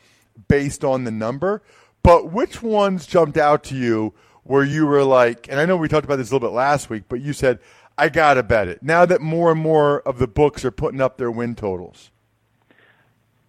based 0.49 0.83
on 0.83 1.05
the 1.05 1.12
number. 1.12 1.62
But 2.02 2.33
which 2.33 2.62
ones 2.64 3.07
jumped 3.07 3.37
out 3.37 3.62
to 3.64 3.76
you 3.76 4.12
where 4.43 4.64
you 4.64 4.85
were 4.85 5.05
like, 5.05 5.47
and 5.49 5.61
I 5.61 5.67
know 5.67 5.76
we 5.76 5.87
talked 5.87 6.05
about 6.05 6.17
this 6.17 6.31
a 6.31 6.35
little 6.35 6.49
bit 6.49 6.55
last 6.55 6.90
week, 6.90 7.05
but 7.09 7.21
you 7.21 7.33
said 7.33 7.61
I 7.97 8.09
gotta 8.09 8.43
bet 8.43 8.67
it 8.67 8.83
now 8.83 9.07
that 9.07 9.21
more 9.21 9.52
and 9.52 9.61
more 9.61 10.00
of 10.00 10.19
the 10.19 10.26
books 10.26 10.64
are 10.64 10.73
putting 10.73 11.00
up 11.00 11.17
their 11.17 11.31
win 11.31 11.55
totals. 11.55 12.11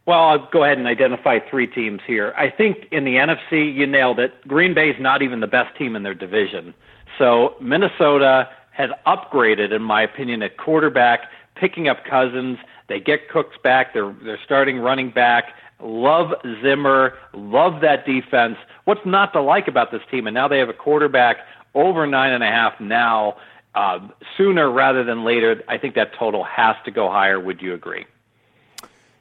Well, 0.10 0.24
I'll 0.24 0.50
go 0.52 0.64
ahead 0.64 0.80
and 0.80 0.88
identify 0.88 1.38
three 1.38 1.68
teams 1.68 2.02
here. 2.08 2.34
I 2.36 2.50
think 2.50 2.88
in 2.90 3.04
the 3.04 3.18
NFC, 3.18 3.72
you 3.72 3.86
nailed 3.86 4.20
it. 4.20 4.34
Green 4.48 4.74
Bay's 4.74 4.96
not 5.00 5.22
even 5.22 5.40
the 5.40 5.46
best 5.46 5.78
team 5.78 5.96
in 5.96 6.02
their 6.02 6.16
division. 6.16 6.74
So 7.20 7.54
Minnesota 7.62 8.50
has 8.72 8.90
upgraded, 9.06 9.72
in 9.72 9.84
my 9.84 10.02
opinion, 10.02 10.42
at 10.42 10.58
quarterback, 10.58 11.30
picking 11.54 11.88
up 11.90 12.06
Cousins. 12.06 12.58
They 12.88 13.00
get 13.00 13.30
Cooks 13.30 13.56
back. 13.64 13.94
They're 13.94 14.12
they're 14.24 14.40
starting 14.44 14.80
running 14.80 15.12
back. 15.12 15.54
Love 15.80 16.34
Zimmer. 16.64 17.14
Love 17.36 17.82
that 17.82 18.08
defense. 18.08 18.58
What's 18.86 19.06
not 19.06 19.32
to 19.34 19.42
like 19.44 19.68
about 19.68 19.92
this 19.92 20.02
team? 20.10 20.26
And 20.26 20.34
now 20.34 20.48
they 20.48 20.58
have 20.58 20.70
a 20.70 20.74
quarterback 20.74 21.38
over 21.76 22.08
nine 22.08 22.34
and 22.34 22.44
a 22.44 22.48
half 22.48 22.80
now. 22.80 23.38
Uh, 23.76 24.00
sooner 24.36 24.72
rather 24.72 25.04
than 25.04 25.24
later, 25.24 25.62
I 25.68 25.78
think 25.78 25.94
that 25.94 26.16
total 26.18 26.44
has 26.46 26.78
to 26.86 26.90
go 26.90 27.12
higher. 27.12 27.40
Would 27.40 27.62
you 27.62 27.76
agree? 27.76 28.08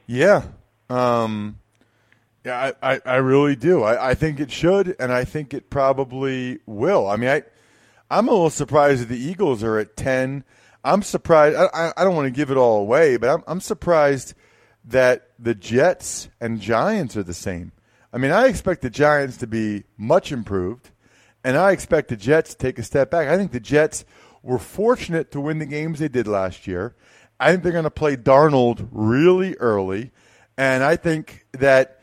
Yeah, 0.07 0.45
um, 0.91 1.59
yeah, 2.45 2.73
I, 2.83 2.95
I, 2.95 3.01
I, 3.05 3.17
really 3.17 3.57
do. 3.57 3.83
I, 3.83 4.11
I 4.11 4.15
think 4.15 4.41
it 4.41 4.51
should, 4.51 4.97
and 4.99 5.13
I 5.13 5.25
think 5.25 5.53
it 5.53 5.71
probably 5.71 6.61
will. 6.67 7.09
I 7.09 7.17
mean, 7.17 7.29
I, 7.29 7.43
I'm 8.11 8.29
a 8.29 8.31
little 8.31 8.51
surprised 8.51 9.03
that 9.03 9.09
the 9.09 9.19
Eagles 9.19 9.63
are 9.63 9.79
at 9.79 9.97
10. 9.97 10.45
I'm 10.85 11.03
surprised. 11.03 11.57
I, 11.57 11.93
I 11.97 12.05
don't 12.05 12.15
want 12.15 12.27
to 12.27 12.31
give 12.31 12.51
it 12.51 12.57
all 12.57 12.81
away, 12.81 13.17
but 13.17 13.29
I'm, 13.29 13.45
I'm 13.47 13.61
surprised 13.61 14.35
that 14.85 15.31
the 15.39 15.55
Jets 15.55 16.29
and 16.41 16.61
Giants 16.61 17.17
are 17.17 17.23
the 17.23 17.35
same. 17.35 17.73
I 18.13 18.19
mean, 18.19 18.31
I 18.31 18.47
expect 18.47 18.81
the 18.81 18.91
Giants 18.91 19.37
to 19.39 19.47
be 19.47 19.85
much 19.99 20.33
improved, 20.33 20.91
and 21.45 21.57
I 21.57 21.73
expect 21.73 22.09
the 22.09 22.17
Jets 22.17 22.55
to 22.55 22.57
take 22.57 22.79
a 22.79 22.83
step 22.83 23.11
back. 23.11 23.29
I 23.29 23.37
think 23.37 23.53
the 23.53 23.61
Jets 23.61 24.07
were 24.43 24.59
fortunate 24.59 25.31
to 25.33 25.41
win 25.41 25.59
the 25.59 25.67
games 25.67 25.99
they 25.99 26.09
did 26.09 26.27
last 26.27 26.67
year. 26.67 26.95
I 27.39 27.51
think 27.51 27.63
they're 27.63 27.73
going 27.73 27.85
to 27.85 27.91
play 27.91 28.17
Darnold 28.17 28.89
really 28.91 29.55
early. 29.57 30.13
And 30.59 30.83
I 30.83 30.97
think 30.97 31.47
that 31.53 32.01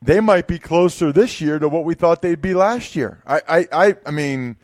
they 0.00 0.20
might 0.20 0.46
be 0.46 0.60
closer 0.60 1.12
this 1.12 1.40
year 1.40 1.58
to 1.58 1.68
what 1.68 1.84
we 1.84 1.94
thought 1.94 2.22
they'd 2.22 2.40
be 2.40 2.54
last 2.54 2.94
year. 2.94 3.20
I, 3.26 3.42
I, 3.48 3.66
I, 3.72 3.96
I 4.06 4.10
mean, 4.12 4.56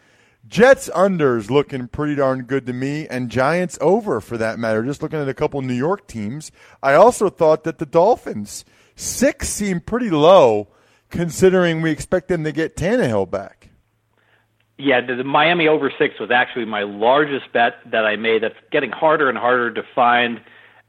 Jets 0.47 0.89
unders 0.91 1.51
looking 1.51 1.89
pretty 1.89 2.15
darn 2.15 2.43
good 2.43 2.65
to 2.67 2.73
me, 2.73 3.09
and 3.09 3.31
Giants 3.31 3.77
over 3.81 4.21
for 4.21 4.39
that 4.39 4.61
matter. 4.61 4.85
Just 4.85 5.03
looking 5.03 5.19
at 5.19 5.29
a 5.29 5.35
couple 5.35 5.61
New 5.63 5.75
York 5.75 6.07
teams, 6.07 6.53
I 6.81 6.95
also 6.95 7.29
thought 7.29 7.65
that 7.65 7.79
the 7.79 7.87
Dolphins 7.87 8.65
six 8.95 9.49
seemed 9.49 9.85
pretty 9.85 10.11
low, 10.11 10.69
considering 11.11 11.83
we 11.83 11.91
expect 11.91 12.29
them 12.29 12.45
to 12.45 12.53
get 12.53 12.77
Tannehill 12.77 13.29
back. 13.29 13.71
Yeah, 14.79 15.01
the 15.01 15.25
Miami 15.25 15.67
over 15.67 15.93
six 15.99 16.21
was 16.21 16.31
actually 16.31 16.67
my 16.67 16.85
largest 16.85 17.53
bet 17.53 17.75
that 17.91 18.05
I 18.05 18.15
made. 18.15 18.45
That's 18.45 18.55
getting 18.71 18.93
harder 18.93 19.29
and 19.29 19.37
harder 19.39 19.73
to 19.73 19.83
find. 19.95 20.41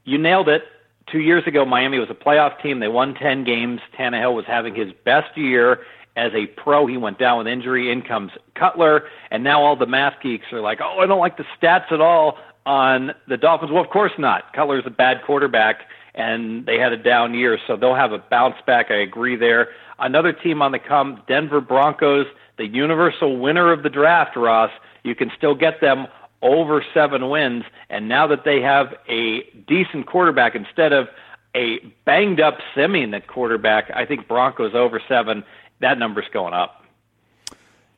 You 0.04 0.18
nailed 0.18 0.48
it 0.48 0.62
two 1.10 1.20
years 1.20 1.46
ago, 1.46 1.64
Miami 1.64 1.98
was 1.98 2.10
a 2.10 2.14
playoff 2.14 2.60
team. 2.60 2.80
They 2.80 2.88
won 2.88 3.14
10 3.14 3.44
games. 3.44 3.80
Tannehill 3.98 4.34
was 4.34 4.44
having 4.46 4.74
his 4.74 4.92
best 5.04 5.36
year 5.36 5.80
as 6.16 6.32
a 6.34 6.46
pro. 6.46 6.86
He 6.86 6.96
went 6.96 7.18
down 7.18 7.38
with 7.38 7.46
injury. 7.46 7.90
In 7.90 8.02
comes 8.02 8.32
Cutler. 8.54 9.04
And 9.30 9.44
now 9.44 9.62
all 9.62 9.76
the 9.76 9.86
math 9.86 10.14
geeks 10.22 10.46
are 10.52 10.60
like, 10.60 10.80
oh, 10.82 10.98
I 11.00 11.06
don't 11.06 11.20
like 11.20 11.36
the 11.36 11.44
stats 11.60 11.92
at 11.92 12.00
all 12.00 12.38
on 12.64 13.12
the 13.28 13.36
Dolphins. 13.36 13.70
Well, 13.70 13.82
of 13.82 13.90
course 13.90 14.12
not. 14.18 14.52
Cutler's 14.52 14.84
a 14.86 14.90
bad 14.90 15.22
quarterback, 15.24 15.82
and 16.14 16.66
they 16.66 16.78
had 16.78 16.92
a 16.92 16.96
down 16.96 17.34
year, 17.34 17.58
so 17.66 17.76
they'll 17.76 17.94
have 17.94 18.12
a 18.12 18.18
bounce 18.18 18.56
back. 18.66 18.90
I 18.90 18.96
agree 18.96 19.36
there. 19.36 19.68
Another 19.98 20.32
team 20.32 20.60
on 20.60 20.72
the 20.72 20.78
come, 20.78 21.22
Denver 21.28 21.60
Broncos, 21.60 22.26
the 22.58 22.66
universal 22.66 23.38
winner 23.38 23.72
of 23.72 23.82
the 23.82 23.88
draft, 23.88 24.36
Ross. 24.36 24.70
You 25.04 25.14
can 25.14 25.30
still 25.36 25.54
get 25.54 25.80
them 25.80 26.06
over 26.42 26.84
seven 26.94 27.28
wins. 27.28 27.64
And 27.88 28.08
now 28.08 28.26
that 28.28 28.44
they 28.44 28.60
have 28.60 28.94
a 29.08 29.42
decent 29.66 30.06
quarterback 30.06 30.54
instead 30.54 30.92
of 30.92 31.08
a 31.54 31.78
banged 32.04 32.40
up 32.40 32.58
Siemian 32.74 33.14
at 33.14 33.26
quarterback, 33.26 33.90
I 33.94 34.04
think 34.04 34.28
Broncos 34.28 34.74
over 34.74 35.00
seven. 35.08 35.44
That 35.80 35.98
number's 35.98 36.28
going 36.32 36.54
up. 36.54 36.84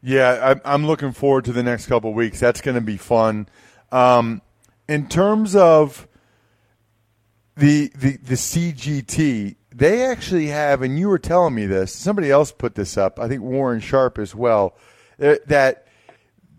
Yeah, 0.00 0.54
I'm 0.64 0.86
looking 0.86 1.12
forward 1.12 1.44
to 1.46 1.52
the 1.52 1.62
next 1.62 1.86
couple 1.86 2.12
weeks. 2.14 2.38
That's 2.38 2.60
going 2.60 2.76
to 2.76 2.80
be 2.80 2.96
fun. 2.96 3.48
Um, 3.90 4.42
in 4.88 5.08
terms 5.08 5.56
of 5.56 6.06
the, 7.56 7.90
the 7.96 8.16
the 8.18 8.34
CGT, 8.34 9.56
they 9.74 10.04
actually 10.04 10.46
have, 10.46 10.82
and 10.82 10.98
you 10.98 11.08
were 11.08 11.18
telling 11.18 11.54
me 11.54 11.66
this. 11.66 11.92
Somebody 11.92 12.30
else 12.30 12.52
put 12.52 12.76
this 12.76 12.96
up. 12.96 13.18
I 13.18 13.26
think 13.26 13.42
Warren 13.42 13.80
Sharp 13.80 14.18
as 14.18 14.34
well. 14.34 14.76
That 15.18 15.87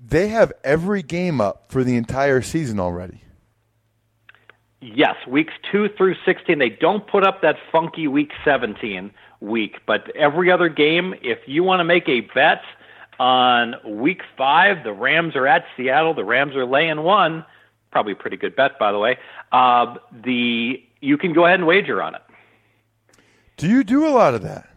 they 0.03 0.29
have 0.29 0.53
every 0.63 1.01
game 1.01 1.41
up 1.41 1.65
for 1.69 1.83
the 1.83 1.95
entire 1.95 2.41
season 2.41 2.79
already. 2.79 3.21
Yes, 4.81 5.15
weeks 5.27 5.53
two 5.71 5.89
through 5.97 6.15
16. 6.25 6.57
They 6.57 6.69
don't 6.69 7.05
put 7.05 7.25
up 7.25 7.41
that 7.41 7.57
funky 7.71 8.07
week 8.07 8.31
17 8.45 9.11
week, 9.41 9.79
but 9.85 10.09
every 10.15 10.51
other 10.51 10.69
game, 10.69 11.13
if 11.21 11.39
you 11.47 11.63
want 11.63 11.81
to 11.81 11.83
make 11.83 12.07
a 12.07 12.21
bet 12.21 12.61
on 13.19 13.75
week 13.85 14.21
five, 14.37 14.83
the 14.85 14.93
Rams 14.93 15.35
are 15.35 15.47
at 15.47 15.65
Seattle, 15.75 16.13
the 16.13 16.23
Rams 16.23 16.55
are 16.55 16.65
laying 16.65 17.03
one. 17.03 17.45
Probably 17.91 18.13
a 18.13 18.15
pretty 18.15 18.37
good 18.37 18.55
bet, 18.55 18.79
by 18.79 18.91
the 18.91 18.99
way. 18.99 19.17
Uh, 19.51 19.95
the 20.13 20.81
you 21.01 21.17
can 21.17 21.33
go 21.33 21.45
ahead 21.45 21.59
and 21.59 21.67
wager 21.67 22.01
on 22.01 22.15
it. 22.15 22.21
Do 23.57 23.67
you 23.67 23.83
do 23.83 24.07
a 24.07 24.11
lot 24.11 24.35
of 24.35 24.43
that? 24.43 24.69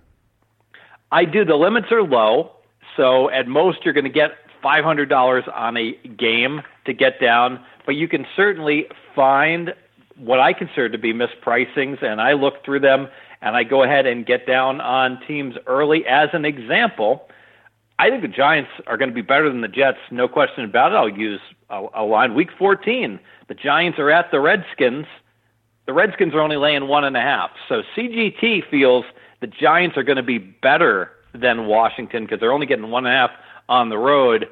I 1.12 1.24
do. 1.26 1.44
The 1.44 1.54
limits 1.54 1.92
are 1.92 2.02
low, 2.02 2.52
so 2.96 3.30
at 3.30 3.46
most 3.46 3.84
you're 3.84 3.94
going 3.94 4.04
to 4.04 4.10
get 4.10 4.32
$500 4.62 5.56
on 5.56 5.76
a 5.76 5.92
game 6.16 6.62
to 6.86 6.92
get 6.92 7.20
down, 7.20 7.60
but 7.86 7.96
you 7.96 8.08
can 8.08 8.26
certainly 8.36 8.86
find 9.14 9.74
what 10.16 10.40
I 10.40 10.52
consider 10.52 10.88
to 10.88 10.98
be 10.98 11.12
mispricings, 11.12 12.02
and 12.02 12.20
I 12.20 12.32
look 12.32 12.64
through 12.64 12.80
them 12.80 13.08
and 13.40 13.56
I 13.56 13.64
go 13.64 13.82
ahead 13.82 14.06
and 14.06 14.24
get 14.24 14.46
down 14.46 14.80
on 14.80 15.20
teams 15.26 15.56
early. 15.66 16.06
As 16.06 16.28
an 16.32 16.44
example, 16.44 17.28
I 17.98 18.08
think 18.08 18.22
the 18.22 18.28
Giants 18.28 18.70
are 18.86 18.96
going 18.96 19.10
to 19.10 19.14
be 19.14 19.22
better 19.22 19.48
than 19.48 19.60
the 19.60 19.68
Jets, 19.68 19.98
no 20.10 20.28
question 20.28 20.64
about 20.64 20.92
it. 20.92 20.96
I'll 20.96 21.08
use 21.08 21.40
a, 21.68 21.86
a 21.94 22.04
line. 22.04 22.34
Week 22.34 22.50
14, 22.56 23.18
the 23.48 23.54
Giants 23.54 23.98
are 23.98 24.10
at 24.10 24.30
the 24.30 24.40
Redskins. 24.40 25.06
The 25.86 25.92
Redskins 25.92 26.34
are 26.34 26.40
only 26.40 26.56
laying 26.56 26.86
one 26.86 27.04
and 27.04 27.16
a 27.16 27.20
half. 27.20 27.50
So 27.68 27.82
CGT 27.96 28.70
feels 28.70 29.04
the 29.40 29.48
Giants 29.48 29.96
are 29.96 30.04
going 30.04 30.16
to 30.16 30.22
be 30.22 30.38
better 30.38 31.10
than 31.34 31.66
Washington 31.66 32.24
because 32.24 32.38
they're 32.38 32.52
only 32.52 32.66
getting 32.66 32.90
one 32.90 33.06
and 33.06 33.14
a 33.14 33.16
half 33.16 33.30
on 33.72 33.88
the 33.88 33.96
road. 33.96 34.48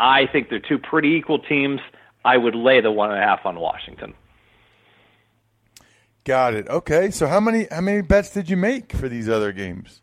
I 0.00 0.26
think 0.26 0.48
they're 0.48 0.58
two 0.58 0.78
pretty 0.78 1.10
equal 1.10 1.38
teams. 1.38 1.80
I 2.24 2.38
would 2.38 2.54
lay 2.54 2.80
the 2.80 2.90
one 2.90 3.10
and 3.10 3.22
a 3.22 3.22
half 3.22 3.44
on 3.44 3.60
Washington. 3.60 4.14
Got 6.24 6.54
it. 6.54 6.68
Okay. 6.68 7.10
So 7.10 7.26
how 7.26 7.40
many 7.40 7.66
how 7.70 7.82
many 7.82 8.00
bets 8.00 8.30
did 8.30 8.48
you 8.48 8.56
make 8.56 8.92
for 8.92 9.08
these 9.08 9.28
other 9.28 9.52
games? 9.52 10.00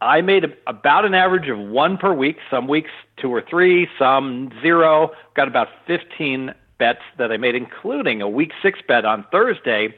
I 0.00 0.20
made 0.20 0.44
a, 0.44 0.48
about 0.66 1.04
an 1.04 1.14
average 1.14 1.48
of 1.48 1.58
one 1.58 1.98
per 1.98 2.14
week. 2.14 2.36
Some 2.50 2.68
weeks 2.68 2.90
two 3.20 3.28
or 3.28 3.42
three, 3.42 3.88
some 3.98 4.50
zero. 4.62 5.10
Got 5.34 5.48
about 5.48 5.68
15 5.86 6.54
bets 6.78 7.02
that 7.18 7.32
I 7.32 7.36
made, 7.36 7.56
including 7.56 8.22
a 8.22 8.28
week 8.28 8.52
six 8.62 8.78
bet 8.86 9.04
on 9.04 9.26
Thursday. 9.30 9.94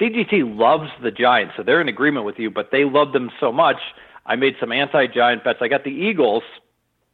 CGT 0.00 0.56
loves 0.58 0.88
the 1.02 1.10
Giants, 1.10 1.54
so 1.56 1.62
they're 1.62 1.80
in 1.80 1.88
agreement 1.88 2.24
with 2.24 2.38
you, 2.38 2.50
but 2.50 2.70
they 2.72 2.84
love 2.84 3.12
them 3.12 3.30
so 3.38 3.52
much. 3.52 3.76
I 4.24 4.36
made 4.36 4.54
some 4.60 4.72
anti-Giant 4.72 5.44
bets. 5.44 5.58
I 5.60 5.68
got 5.68 5.84
the 5.84 5.90
Eagles 5.90 6.44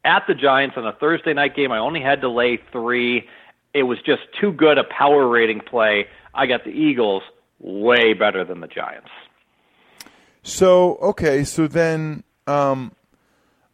at 0.06 0.22
the 0.28 0.34
Giants 0.34 0.76
on 0.78 0.86
a 0.86 0.92
Thursday 0.92 1.34
night 1.34 1.54
game. 1.56 1.72
I 1.72 1.78
only 1.78 2.00
had 2.00 2.20
to 2.22 2.30
lay 2.30 2.60
three. 2.72 3.28
It 3.74 3.82
was 3.82 3.98
just 4.06 4.22
too 4.40 4.52
good 4.52 4.78
a 4.78 4.84
power 4.84 5.28
rating 5.28 5.60
play. 5.60 6.06
I 6.32 6.46
got 6.46 6.64
the 6.64 6.70
Eagles 6.70 7.22
way 7.58 8.14
better 8.14 8.44
than 8.44 8.60
the 8.60 8.68
Giants. 8.68 9.10
So 10.42 10.94
okay, 10.96 11.42
so 11.42 11.66
then 11.66 12.22
um, 12.46 12.92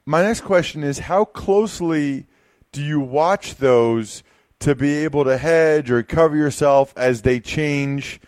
my 0.06 0.22
next 0.22 0.40
question 0.40 0.82
is: 0.82 1.00
How 1.00 1.24
closely 1.24 2.26
do 2.72 2.82
you 2.82 2.98
watch 2.98 3.56
those 3.56 4.22
to 4.60 4.74
be 4.74 5.04
able 5.04 5.24
to 5.24 5.36
hedge 5.36 5.90
or 5.90 6.02
cover 6.02 6.34
yourself 6.34 6.94
as 6.96 7.22
they 7.22 7.40
change? 7.40 8.20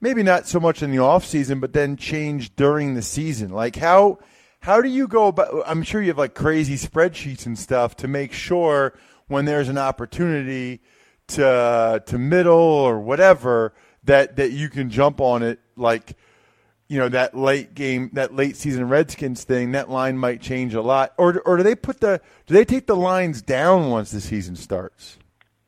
Maybe 0.00 0.22
not 0.22 0.48
so 0.48 0.58
much 0.58 0.82
in 0.82 0.90
the 0.90 0.98
off 0.98 1.24
season, 1.24 1.60
but 1.60 1.74
then 1.74 1.96
change 1.96 2.56
during 2.56 2.94
the 2.94 3.02
season. 3.02 3.50
Like 3.50 3.76
how 3.76 4.18
how 4.62 4.80
do 4.80 4.88
you 4.88 5.08
go 5.08 5.26
about? 5.26 5.64
I'm 5.66 5.82
sure 5.82 6.00
you 6.00 6.08
have 6.08 6.18
like 6.18 6.34
crazy 6.34 6.76
spreadsheets 6.76 7.46
and 7.46 7.58
stuff 7.58 7.96
to 7.96 8.08
make 8.08 8.32
sure 8.32 8.94
when 9.26 9.44
there's 9.44 9.68
an 9.68 9.76
opportunity 9.76 10.80
to 11.28 12.02
to 12.06 12.18
middle 12.18 12.54
or 12.54 13.00
whatever 13.00 13.74
that 14.04 14.36
that 14.36 14.52
you 14.52 14.68
can 14.68 14.88
jump 14.88 15.20
on 15.20 15.42
it 15.42 15.58
like 15.76 16.16
you 16.88 16.98
know 16.98 17.08
that 17.08 17.36
late 17.36 17.74
game 17.74 18.10
that 18.12 18.34
late 18.34 18.56
season 18.56 18.88
redskins 18.88 19.42
thing 19.44 19.72
that 19.72 19.90
line 19.90 20.16
might 20.16 20.40
change 20.40 20.74
a 20.74 20.82
lot 20.82 21.12
or 21.18 21.40
or 21.46 21.56
do 21.56 21.62
they 21.62 21.74
put 21.74 22.00
the 22.00 22.20
do 22.46 22.54
they 22.54 22.64
take 22.64 22.86
the 22.86 22.96
lines 22.96 23.42
down 23.42 23.90
once 23.90 24.10
the 24.10 24.20
season 24.20 24.54
starts 24.54 25.18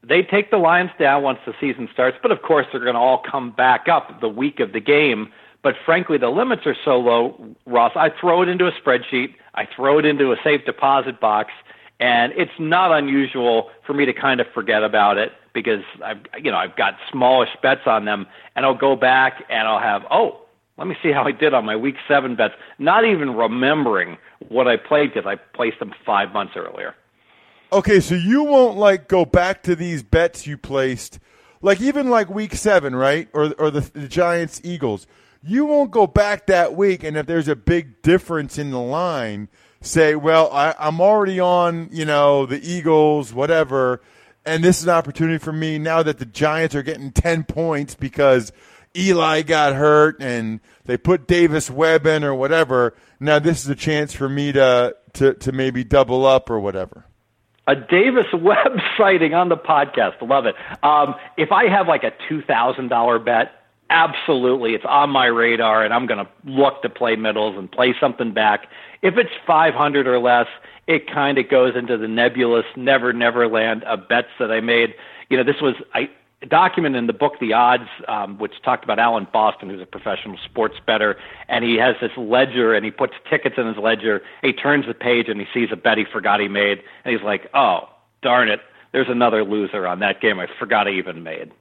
they 0.02 0.22
take 0.22 0.50
the 0.50 0.56
lines 0.56 0.90
down 0.98 1.22
once 1.22 1.38
the 1.46 1.54
season 1.60 1.88
starts 1.92 2.16
but 2.20 2.30
of 2.30 2.42
course 2.42 2.66
they're 2.72 2.82
going 2.82 2.94
to 2.94 3.00
all 3.00 3.22
come 3.28 3.50
back 3.50 3.88
up 3.88 4.20
the 4.20 4.28
week 4.28 4.60
of 4.60 4.72
the 4.72 4.80
game 4.80 5.32
but 5.64 5.74
frankly 5.84 6.16
the 6.16 6.28
limits 6.28 6.62
are 6.66 6.76
so 6.84 7.00
low 7.00 7.56
ross 7.66 7.92
i 7.96 8.08
throw 8.20 8.42
it 8.42 8.48
into 8.48 8.68
a 8.68 8.72
spreadsheet 8.72 9.34
i 9.56 9.66
throw 9.74 9.98
it 9.98 10.04
into 10.04 10.30
a 10.30 10.36
safe 10.44 10.64
deposit 10.64 11.18
box 11.20 11.50
and 11.98 12.32
it's 12.36 12.52
not 12.58 12.92
unusual 12.92 13.70
for 13.86 13.94
me 13.94 14.04
to 14.04 14.12
kind 14.12 14.40
of 14.40 14.46
forget 14.54 14.84
about 14.84 15.18
it 15.18 15.32
because 15.54 15.82
I've 16.04 16.18
you 16.42 16.50
know 16.50 16.58
I've 16.58 16.76
got 16.76 16.94
smallish 17.10 17.50
bets 17.62 17.82
on 17.86 18.04
them, 18.04 18.26
and 18.54 18.66
I'll 18.66 18.76
go 18.76 18.96
back 18.96 19.44
and 19.48 19.66
I'll 19.66 19.80
have 19.80 20.02
oh 20.10 20.40
let 20.76 20.88
me 20.88 20.96
see 21.02 21.12
how 21.12 21.22
I 21.22 21.30
did 21.30 21.54
on 21.54 21.64
my 21.64 21.76
week 21.76 21.94
seven 22.08 22.34
bets, 22.34 22.54
not 22.78 23.04
even 23.04 23.36
remembering 23.36 24.18
what 24.48 24.66
I 24.66 24.76
played 24.76 25.14
because 25.14 25.26
I 25.26 25.36
placed 25.36 25.78
them 25.78 25.94
five 26.04 26.32
months 26.32 26.54
earlier. 26.56 26.96
Okay, 27.72 28.00
so 28.00 28.16
you 28.16 28.42
won't 28.42 28.76
like 28.76 29.06
go 29.06 29.24
back 29.24 29.62
to 29.62 29.76
these 29.76 30.02
bets 30.02 30.48
you 30.48 30.58
placed, 30.58 31.20
like 31.62 31.80
even 31.80 32.10
like 32.10 32.28
week 32.28 32.54
seven, 32.54 32.94
right? 32.94 33.28
Or 33.32 33.54
or 33.56 33.70
the, 33.70 33.80
the 33.80 34.08
Giants 34.08 34.60
Eagles. 34.64 35.06
You 35.46 35.66
won't 35.66 35.90
go 35.90 36.06
back 36.06 36.46
that 36.46 36.74
week, 36.74 37.04
and 37.04 37.16
if 37.16 37.26
there's 37.26 37.48
a 37.48 37.56
big 37.56 38.00
difference 38.02 38.58
in 38.58 38.70
the 38.70 38.80
line, 38.80 39.48
say, 39.82 40.14
well, 40.14 40.50
I, 40.52 40.74
I'm 40.78 41.00
already 41.00 41.38
on, 41.38 41.88
you 41.92 42.04
know, 42.04 42.46
the 42.46 42.60
Eagles, 42.66 43.34
whatever 43.34 44.00
and 44.46 44.62
this 44.62 44.78
is 44.78 44.84
an 44.84 44.90
opportunity 44.90 45.38
for 45.38 45.52
me 45.52 45.78
now 45.78 46.02
that 46.02 46.18
the 46.18 46.26
Giants 46.26 46.74
are 46.74 46.82
getting 46.82 47.12
10 47.12 47.44
points 47.44 47.94
because 47.94 48.52
Eli 48.96 49.42
got 49.42 49.74
hurt 49.74 50.20
and 50.20 50.60
they 50.84 50.96
put 50.96 51.26
Davis 51.26 51.70
Webb 51.70 52.06
in 52.06 52.24
or 52.24 52.34
whatever. 52.34 52.94
Now 53.18 53.38
this 53.38 53.64
is 53.64 53.70
a 53.70 53.74
chance 53.74 54.12
for 54.12 54.28
me 54.28 54.52
to, 54.52 54.94
to, 55.14 55.34
to 55.34 55.52
maybe 55.52 55.82
double 55.82 56.26
up 56.26 56.50
or 56.50 56.60
whatever. 56.60 57.06
A 57.66 57.74
Davis 57.74 58.26
Webb 58.34 58.78
sighting 58.98 59.32
on 59.32 59.48
the 59.48 59.56
podcast. 59.56 60.20
Love 60.20 60.44
it. 60.46 60.54
Um, 60.84 61.14
if 61.38 61.50
I 61.50 61.68
have 61.68 61.88
like 61.88 62.04
a 62.04 62.12
$2,000 62.30 63.24
bet, 63.24 63.63
absolutely, 63.90 64.74
it's 64.74 64.84
on 64.86 65.10
my 65.10 65.26
radar 65.26 65.84
and 65.84 65.92
I'm 65.92 66.06
going 66.06 66.24
to 66.24 66.30
look 66.44 66.82
to 66.82 66.88
play 66.88 67.16
middles 67.16 67.56
and 67.56 67.70
play 67.70 67.94
something 68.00 68.32
back. 68.32 68.68
If 69.02 69.16
it's 69.16 69.30
500 69.46 70.06
or 70.06 70.18
less, 70.18 70.46
it 70.86 71.10
kind 71.10 71.38
of 71.38 71.48
goes 71.48 71.74
into 71.76 71.96
the 71.96 72.08
nebulous 72.08 72.66
never 72.76 73.12
never 73.12 73.48
land 73.48 73.84
of 73.84 74.08
bets 74.08 74.28
that 74.38 74.50
I 74.50 74.60
made. 74.60 74.94
You 75.30 75.36
know, 75.36 75.44
this 75.44 75.60
was 75.60 75.74
I 75.94 76.10
document 76.48 76.96
in 76.96 77.06
the 77.06 77.12
book 77.12 77.34
The 77.40 77.52
Odds, 77.52 77.88
um, 78.08 78.38
which 78.38 78.52
talked 78.62 78.84
about 78.84 78.98
Alan 78.98 79.26
Boston, 79.32 79.70
who's 79.70 79.80
a 79.80 79.86
professional 79.86 80.36
sports 80.44 80.76
bettor, 80.86 81.16
and 81.48 81.64
he 81.64 81.76
has 81.76 81.96
this 82.00 82.10
ledger 82.16 82.74
and 82.74 82.84
he 82.84 82.90
puts 82.90 83.14
tickets 83.28 83.56
in 83.58 83.66
his 83.66 83.76
ledger. 83.76 84.22
He 84.42 84.52
turns 84.52 84.86
the 84.86 84.94
page 84.94 85.28
and 85.28 85.40
he 85.40 85.46
sees 85.54 85.70
a 85.72 85.76
bet 85.76 85.98
he 85.98 86.04
forgot 86.04 86.40
he 86.40 86.48
made, 86.48 86.82
and 87.04 87.14
he's 87.14 87.24
like, 87.24 87.48
"Oh, 87.54 87.88
darn 88.22 88.48
it! 88.48 88.60
There's 88.92 89.08
another 89.08 89.44
loser 89.44 89.86
on 89.86 90.00
that 90.00 90.20
game 90.20 90.38
I 90.38 90.46
forgot 90.58 90.86
I 90.86 90.92
even 90.92 91.22
made." 91.22 91.52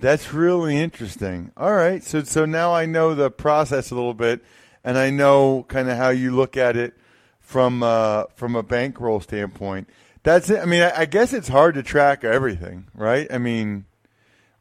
That's 0.00 0.32
really 0.32 0.76
interesting. 0.76 1.50
All 1.56 1.74
right, 1.74 2.02
so 2.04 2.22
so 2.22 2.44
now 2.44 2.72
I 2.72 2.86
know 2.86 3.14
the 3.14 3.30
process 3.30 3.90
a 3.90 3.94
little 3.94 4.14
bit, 4.14 4.44
and 4.84 4.96
I 4.96 5.10
know 5.10 5.64
kind 5.68 5.90
of 5.90 5.96
how 5.96 6.10
you 6.10 6.34
look 6.34 6.56
at 6.56 6.76
it 6.76 6.94
from 7.40 7.82
uh, 7.82 8.24
from 8.36 8.54
a 8.54 8.62
bankroll 8.62 9.20
standpoint. 9.20 9.88
That's 10.22 10.50
it. 10.50 10.60
I 10.60 10.66
mean, 10.66 10.82
I, 10.82 11.00
I 11.00 11.04
guess 11.06 11.32
it's 11.32 11.48
hard 11.48 11.74
to 11.74 11.82
track 11.82 12.22
everything, 12.22 12.86
right? 12.94 13.26
I 13.32 13.38
mean, 13.38 13.86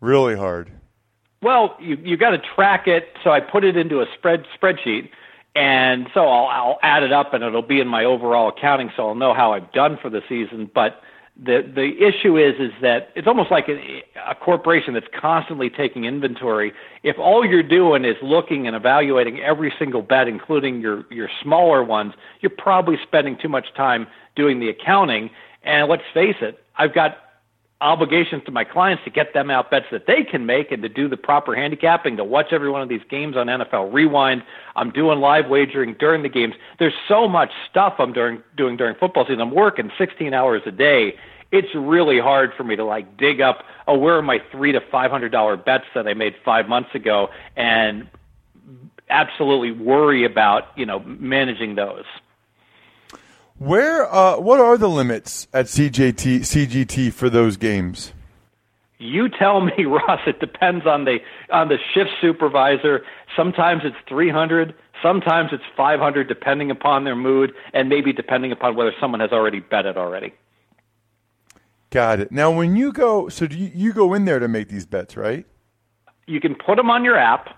really 0.02 0.36
hard. 0.36 0.72
Well, 1.42 1.76
you 1.80 1.98
you 2.04 2.18
got 2.18 2.32
to 2.32 2.42
track 2.56 2.88
it. 2.88 3.10
So 3.24 3.30
I 3.30 3.40
put 3.40 3.64
it 3.64 3.78
into 3.78 4.02
a 4.02 4.06
spread 4.18 4.46
spreadsheet, 4.60 5.10
and 5.56 6.08
so 6.16 6.22
I'll 6.22 6.48
I'll 6.48 6.80
add 6.82 7.04
it 7.04 7.12
up, 7.12 7.34
and 7.34 7.44
it'll 7.44 7.62
be 7.62 7.80
in 7.80 7.88
my 7.88 8.06
overall 8.06 8.50
accounting, 8.50 8.92
so 8.98 9.10
I'll 9.10 9.16
know 9.16 9.36
how 9.36 9.54
I've 9.54 9.72
done 9.72 10.00
for 10.02 10.10
the 10.10 10.22
season. 10.28 10.72
But 10.74 11.00
the 11.40 11.62
the 11.76 12.04
issue 12.04 12.38
is 12.38 12.56
is 12.60 12.72
that 12.82 13.10
it's 13.16 13.28
almost 13.28 13.52
like 13.52 13.70
a, 13.70 14.04
a 14.28 14.34
corporation 14.34 14.94
that's 14.94 15.08
constantly 15.20 15.70
taking 15.70 16.06
inventory. 16.06 16.74
If 17.04 17.20
all 17.20 17.46
you're 17.46 17.62
doing 17.62 18.06
is 18.06 18.16
looking 18.24 18.66
and 18.66 18.76
evaluating 18.76 19.40
every 19.42 19.72
single 19.78 20.02
bet, 20.02 20.28
including 20.28 20.82
your 20.82 21.06
your 21.12 21.30
smaller 21.44 21.84
ones, 21.84 22.14
you're 22.42 22.50
probably 22.50 22.98
spending 23.04 23.38
too 23.38 23.50
much 23.50 23.74
time 23.76 24.08
doing 24.36 24.60
the 24.60 24.70
accounting. 24.70 25.30
And 25.64 25.88
let's 25.88 26.04
face 26.14 26.38
it, 26.42 26.64
I've 26.78 26.94
got 26.94 27.18
obligations 27.80 28.44
to 28.46 28.52
my 28.52 28.64
clients 28.64 29.04
to 29.04 29.10
get 29.10 29.34
them 29.34 29.52
out 29.52 29.70
bets 29.70 29.86
that 29.92 30.08
they 30.08 30.24
can 30.24 30.46
make 30.46 30.72
and 30.72 30.82
to 30.82 30.90
do 30.90 31.08
the 31.08 31.18
proper 31.18 31.56
handicapping, 31.56 32.18
to 32.18 32.24
watch 32.24 32.48
every 32.52 32.72
one 32.72 32.82
of 32.82 32.90
these 32.90 33.02
games 33.10 33.38
on 33.38 33.48
NFL 33.48 33.94
Rewind. 33.94 34.44
I'm 34.76 34.92
doing 34.92 35.20
live 35.20 35.48
wagering 35.48 35.96
during 36.00 36.24
the 36.24 36.30
games. 36.30 36.56
There's 36.80 36.96
so 37.08 37.28
much 37.28 37.52
stuff 37.70 37.96
I'm 38.00 38.14
doing 38.14 38.42
doing 38.56 38.78
during 38.78 38.96
football 38.96 39.26
season. 39.26 39.42
I'm 39.42 39.54
working 39.54 39.92
16 39.98 40.34
hours 40.34 40.64
a 40.66 40.72
day. 40.72 41.16
It's 41.52 41.74
really 41.76 42.20
hard 42.20 42.52
for 42.58 42.64
me 42.64 42.76
to 42.76 42.84
like 42.84 43.16
dig 43.18 43.42
up, 43.42 43.64
oh, 43.88 43.98
where 43.98 44.18
are 44.18 44.22
my 44.22 44.40
three 44.52 44.72
to 44.72 44.82
five 44.92 45.12
hundred 45.12 45.32
dollar 45.32 45.56
bets 45.56 45.86
that 45.96 46.08
I 46.08 46.14
made 46.14 46.36
five 46.44 46.68
months 46.68 46.94
ago, 46.94 47.30
and 47.56 48.10
absolutely 49.10 49.72
worry 49.72 50.26
about 50.26 50.66
you 50.76 50.86
know 50.86 51.00
managing 51.00 51.76
those. 51.76 52.04
Where, 53.60 54.14
uh, 54.14 54.40
what 54.40 54.60
are 54.60 54.78
the 54.78 54.90
limits 54.90 55.48
at 55.52 55.66
CJT, 55.66 56.42
CGT 56.42 57.12
for 57.12 57.30
those 57.30 57.58
games? 57.58 58.14
You 59.00 59.30
tell 59.30 59.62
me, 59.62 59.86
Ross. 59.86 60.22
It 60.28 60.40
depends 60.40 60.86
on 60.86 61.06
the 61.06 61.20
on 61.52 61.68
the 61.70 61.78
shift 61.94 62.12
supervisor. 62.22 63.04
Sometimes 63.36 63.82
it's 63.84 63.96
300, 64.08 64.76
sometimes 65.02 65.50
it's 65.52 65.64
500, 65.76 66.28
depending 66.28 66.72
upon 66.72 67.04
their 67.04 67.16
mood, 67.16 67.54
and 67.74 67.90
maybe 67.90 68.14
depending 68.14 68.52
upon 68.52 68.76
whether 68.76 68.94
someone 69.00 69.20
has 69.20 69.32
already 69.32 69.60
bet 69.60 69.86
it 69.86 69.98
already. 69.98 70.34
Got 71.90 72.20
it. 72.20 72.32
Now, 72.32 72.52
when 72.52 72.76
you 72.76 72.92
go, 72.92 73.30
so 73.30 73.48
do 73.48 73.58
you, 73.58 73.72
you 73.74 73.94
go 73.94 74.14
in 74.14 74.26
there 74.26 74.40
to 74.40 74.48
make 74.48 74.68
these 74.68 74.86
bets, 74.86 75.16
right? 75.16 75.46
You 76.26 76.42
can 76.42 76.56
put 76.56 76.76
them 76.76 76.90
on 76.90 77.06
your 77.06 77.18
app. 77.18 77.57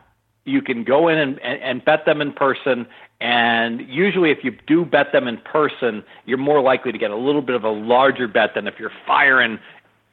You 0.49 0.62
can 0.62 0.83
go 0.83 1.07
in 1.07 1.17
and, 1.17 1.39
and, 1.41 1.62
and 1.62 1.85
bet 1.85 2.05
them 2.05 2.21
in 2.21 2.33
person, 2.33 2.88
and 3.21 3.81
usually, 3.88 4.31
if 4.31 4.43
you 4.43 4.51
do 4.65 4.85
bet 4.85 5.12
them 5.12 5.27
in 5.27 5.38
person, 5.38 6.03
you're 6.25 6.38
more 6.38 6.62
likely 6.62 6.91
to 6.91 6.97
get 6.97 7.12
a 7.12 7.17
little 7.17 7.41
bit 7.41 7.55
of 7.55 7.63
a 7.63 7.69
larger 7.69 8.27
bet 8.27 8.55
than 8.55 8.65
if 8.65 8.75
you're 8.79 8.91
firing 9.05 9.59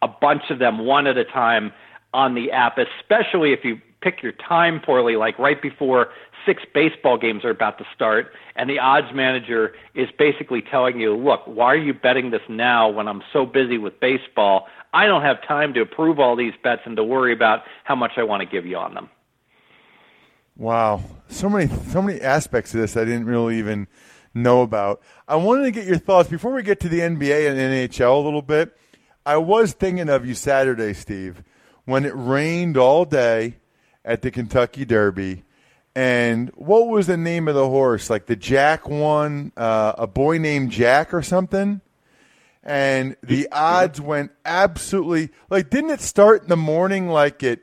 a 0.03 0.09
bunch 0.09 0.43
of 0.51 0.59
them 0.59 0.85
one 0.85 1.07
at 1.07 1.17
a 1.17 1.25
time 1.25 1.73
on 2.13 2.35
the 2.35 2.51
app, 2.51 2.79
especially 2.79 3.53
if 3.53 3.65
you 3.65 3.81
pick 4.01 4.23
your 4.23 4.33
time 4.33 4.81
poorly, 4.81 5.17
like 5.17 5.39
right 5.39 5.61
before 5.63 6.09
six 6.45 6.63
baseball 6.75 7.17
games 7.19 7.45
are 7.45 7.51
about 7.51 7.79
to 7.79 7.85
start, 7.95 8.33
and 8.57 8.69
the 8.69 8.79
odds 8.79 9.09
manager 9.15 9.75
is 9.95 10.09
basically 10.19 10.63
telling 10.63 11.01
you, 11.01 11.17
look, 11.17 11.43
why 11.47 11.67
are 11.67 11.77
you 11.77 11.95
betting 11.95 12.31
this 12.31 12.43
now 12.49 12.89
when 12.89 13.09
I'm 13.09 13.23
so 13.33 13.47
busy 13.47 13.79
with 13.79 13.99
baseball? 14.01 14.67
I 14.93 15.07
don't 15.07 15.23
have 15.23 15.47
time 15.47 15.75
to 15.75 15.81
approve 15.81 16.19
all 16.19 16.37
these 16.37 16.55
bets 16.63 16.83
and 16.85 16.97
to 16.97 17.05
worry 17.05 17.33
about 17.33 17.63
how 17.85 17.95
much 17.97 18.13
I 18.17 18.23
want 18.23 18.41
to 18.43 18.47
give 18.47 18.65
you 18.65 18.77
on 18.77 18.95
them. 18.95 19.09
Wow, 20.57 21.03
so 21.29 21.51
many 21.51 21.71
so 21.91 22.01
many 22.01 22.19
aspects 22.21 22.73
of 22.75 22.81
this 22.81 22.97
I 22.97 23.05
didn't 23.05 23.27
really 23.27 23.59
even 23.59 23.89
know 24.33 24.63
about. 24.63 25.03
I 25.29 25.37
wanted 25.37 25.65
to 25.65 25.71
get 25.71 25.87
your 25.87 25.99
thoughts 25.99 26.31
before 26.31 26.53
we 26.53 26.63
get 26.63 26.81
to 26.81 26.89
the 26.89 27.01
NBA 27.01 27.51
and 27.51 27.59
NHL 27.59 28.17
a 28.17 28.25
little 28.25 28.41
bit. 28.41 28.75
I 29.27 29.37
was 29.37 29.75
thinking 29.75 30.09
of 30.09 30.25
you 30.25 30.35
Saturday, 30.35 30.95
Steve, 30.95 31.43
when 31.85 32.07
it 32.07 32.13
rained 32.15 32.79
all 32.79 33.05
day 33.05 33.57
at 34.03 34.23
the 34.23 34.31
Kentucky 34.31 34.87
Derby, 34.87 35.45
and 35.95 36.51
what 36.55 36.89
was 36.89 37.07
the 37.07 37.19
name 37.19 37.49
of 37.49 37.55
the 37.55 37.69
horse? 37.69 38.09
Like 38.09 38.25
the 38.25 38.37
Jack 38.37 38.89
one, 38.89 39.53
uh, 39.59 39.93
a 39.99 40.07
boy 40.07 40.39
named 40.39 40.71
Jack 40.71 41.13
or 41.13 41.23
something. 41.23 41.83
And 42.63 43.17
the 43.23 43.49
odds 43.53 44.01
went 44.01 44.33
absolutely 44.45 45.31
like. 45.51 45.71
Didn't 45.71 45.91
it 45.91 46.01
start 46.01 46.43
in 46.43 46.49
the 46.49 46.57
morning 46.57 47.09
like 47.09 47.43
at 47.45 47.61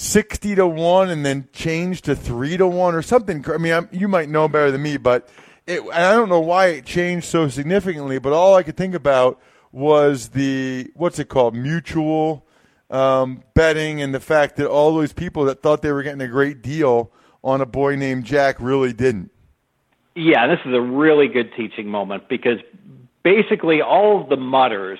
sixty 0.00 0.54
to 0.54 0.66
one, 0.66 1.10
and 1.10 1.24
then 1.24 1.48
change 1.52 2.00
to 2.02 2.16
three 2.16 2.56
to 2.56 2.66
one 2.66 2.94
or 2.94 3.02
something? 3.02 3.44
I 3.52 3.58
mean, 3.58 3.72
I'm, 3.72 3.88
you 3.92 4.08
might 4.08 4.28
know 4.28 4.48
better 4.48 4.70
than 4.70 4.82
me, 4.82 4.96
but 4.96 5.28
it, 5.66 5.82
I 5.92 6.12
don't 6.12 6.28
know 6.28 6.40
why 6.40 6.68
it 6.68 6.86
changed 6.86 7.26
so 7.26 7.48
significantly. 7.48 8.18
But 8.18 8.32
all 8.32 8.54
I 8.54 8.62
could 8.62 8.76
think 8.76 8.94
about 8.94 9.40
was 9.72 10.30
the 10.30 10.90
what's 10.94 11.18
it 11.18 11.28
called, 11.28 11.54
mutual 11.54 12.46
um, 12.90 13.44
betting, 13.54 14.00
and 14.00 14.14
the 14.14 14.20
fact 14.20 14.56
that 14.56 14.68
all 14.68 14.94
those 14.94 15.12
people 15.12 15.44
that 15.44 15.62
thought 15.62 15.82
they 15.82 15.92
were 15.92 16.02
getting 16.02 16.22
a 16.22 16.28
great 16.28 16.62
deal 16.62 17.12
on 17.44 17.60
a 17.60 17.66
boy 17.66 17.96
named 17.96 18.24
Jack 18.24 18.56
really 18.58 18.92
didn't. 18.92 19.30
Yeah, 20.16 20.48
this 20.48 20.58
is 20.64 20.74
a 20.74 20.80
really 20.80 21.28
good 21.28 21.52
teaching 21.56 21.86
moment 21.86 22.28
because 22.28 22.58
basically 23.22 23.80
all 23.80 24.22
of 24.22 24.28
the 24.28 24.36
mudders, 24.36 24.98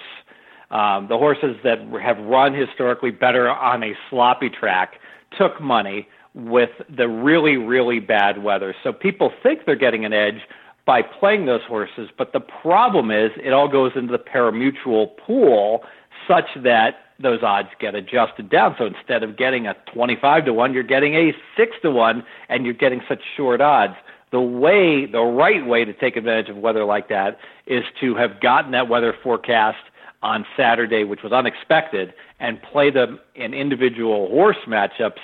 um, 0.71 1.09
the 1.09 1.19
horses 1.19 1.57
that 1.65 1.79
have 2.03 2.19
run 2.19 2.55
historically 2.55 3.11
better 3.11 3.51
on 3.51 3.83
a 3.83 3.95
sloppy 4.09 4.49
track, 4.49 4.95
took 5.37 5.61
money 5.61 6.09
with 6.35 6.71
the 6.95 7.09
really, 7.09 7.57
really 7.57 7.99
bad 7.99 8.43
weather. 8.43 8.75
So 8.83 8.93
people 8.93 9.33
think 9.43 9.67
they're 9.67 9.75
getting 9.75 10.05
an 10.05 10.13
edge 10.13 10.41
by 10.87 11.03
playing 11.03 11.47
those 11.47 11.63
horses, 11.67 12.09
but 12.17 12.33
the 12.33 12.41
problem 12.41 13.11
is 13.11 13.31
it 13.37 13.53
all 13.53 13.69
goes 13.69 13.93
into 13.97 14.13
the 14.13 14.19
parimutuel 14.19 15.17
pool 15.19 15.83
such 16.27 16.47
that 16.63 16.97
those 17.23 17.43
odds 17.43 17.69
get 17.79 17.95
adjusted 17.95 18.49
down. 18.49 18.75
So 18.79 18.87
instead 18.87 19.23
of 19.23 19.37
getting 19.37 19.67
a 19.67 19.75
25 19.93 20.47
to 20.47 20.53
1, 20.55 20.73
you're 20.73 20.83
getting 20.83 21.15
a 21.15 21.33
6 21.57 21.77
to 21.83 21.91
1 21.91 22.25
and 22.49 22.65
you're 22.65 22.75
getting 22.75 23.03
such 23.09 23.21
short 23.37 23.61
odds. 23.61 23.95
The 24.33 24.41
way, 24.41 25.07
the 25.07 25.21
right 25.23 25.67
way 25.67 25.85
to 25.85 25.93
take 25.93 26.17
advantage 26.17 26.49
of 26.49 26.57
weather 26.57 26.85
like 26.85 27.09
that 27.09 27.39
is 27.67 27.83
to 28.01 28.15
have 28.15 28.41
gotten 28.41 28.71
that 28.73 28.89
weather 28.89 29.15
forecast 29.23 29.79
on 30.23 30.45
Saturday, 30.57 31.05
which 31.05 31.23
was 31.23 31.33
unexpected, 31.33 32.13
and 32.39 32.61
play 32.63 32.91
them 32.91 33.19
in 33.35 33.55
individual 33.55 34.29
horse 34.29 34.59
matchups 34.67 35.19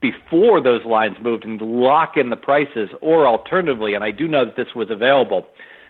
before 0.00 0.60
those 0.60 0.84
lines 0.84 1.16
moved 1.22 1.44
and 1.44 1.60
lock 1.60 2.16
in 2.16 2.30
the 2.30 2.36
prices, 2.36 2.90
or 3.00 3.26
alternatively, 3.26 3.94
and 3.94 4.04
I 4.04 4.10
do 4.10 4.26
know 4.28 4.44
that 4.44 4.56
this 4.56 4.74
was 4.74 4.90
available, 4.90 5.46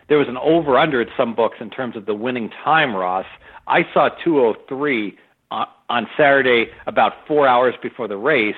there 0.08 0.18
was 0.18 0.28
an 0.28 0.36
over 0.38 0.78
under 0.78 1.00
at 1.00 1.08
some 1.16 1.34
books 1.34 1.58
in 1.60 1.70
terms 1.70 1.96
of 1.96 2.06
the 2.06 2.14
winning 2.14 2.50
time, 2.64 2.94
Ross. 2.94 3.26
I 3.66 3.86
saw 3.94 4.10
203 4.22 5.16
uh, 5.50 5.64
on 5.88 6.06
Saturday 6.16 6.70
about 6.86 7.12
four 7.26 7.46
hours 7.46 7.74
before 7.82 8.08
the 8.08 8.16
race. 8.16 8.56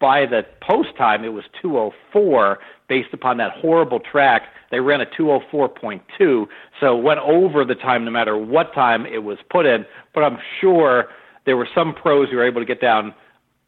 By 0.00 0.26
the 0.26 0.44
post 0.60 0.96
time, 0.96 1.24
it 1.24 1.32
was 1.32 1.44
204 1.60 2.58
based 2.88 3.12
upon 3.12 3.36
that 3.38 3.52
horrible 3.52 4.00
track. 4.00 4.42
They 4.70 4.80
ran 4.80 5.00
a 5.00 5.06
204.2, 5.06 6.46
so 6.80 6.96
went 6.96 7.20
over 7.20 7.64
the 7.64 7.74
time 7.74 8.04
no 8.04 8.10
matter 8.10 8.36
what 8.36 8.74
time 8.74 9.06
it 9.06 9.22
was 9.24 9.38
put 9.50 9.66
in. 9.66 9.84
But 10.14 10.24
I'm 10.24 10.38
sure 10.60 11.08
there 11.46 11.56
were 11.56 11.68
some 11.74 11.94
pros 11.94 12.30
who 12.30 12.36
were 12.36 12.46
able 12.46 12.60
to 12.60 12.66
get 12.66 12.80
down 12.80 13.14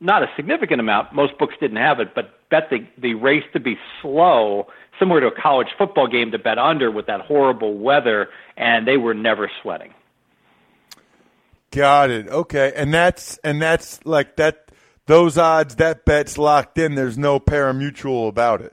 not 0.01 0.23
a 0.23 0.27
significant 0.35 0.81
amount. 0.81 1.13
Most 1.13 1.39
books 1.39 1.55
didn't 1.61 1.77
have 1.77 2.01
it, 2.01 2.15
but 2.15 2.49
bet 2.51 2.71
the 2.71 2.87
the 2.99 3.15
race 3.15 3.45
to 3.53 3.61
be 3.61 3.79
slow, 4.01 4.67
similar 4.99 5.21
to 5.21 5.27
a 5.27 5.41
college 5.41 5.69
football 5.77 6.07
game 6.07 6.31
to 6.33 6.39
bet 6.39 6.59
under 6.59 6.91
with 6.91 7.07
that 7.07 7.21
horrible 7.21 7.77
weather, 7.77 8.29
and 8.57 8.89
they 8.89 8.97
were 8.97 9.15
never 9.15 9.51
sweating. 9.63 9.95
Got 11.71 12.11
it. 12.11 12.29
Okay, 12.29 12.73
and 12.75 12.93
that's 12.93 13.39
and 13.45 13.61
that's 13.61 14.05
like 14.05 14.37
that. 14.37 14.73
Those 15.07 15.37
odds, 15.39 15.77
that 15.77 16.05
bet's 16.05 16.39
locked 16.39 16.79
in. 16.79 16.95
There's 16.95 17.19
no 17.19 17.41
parimutuel 17.41 18.29
about 18.29 18.61
it. 18.61 18.73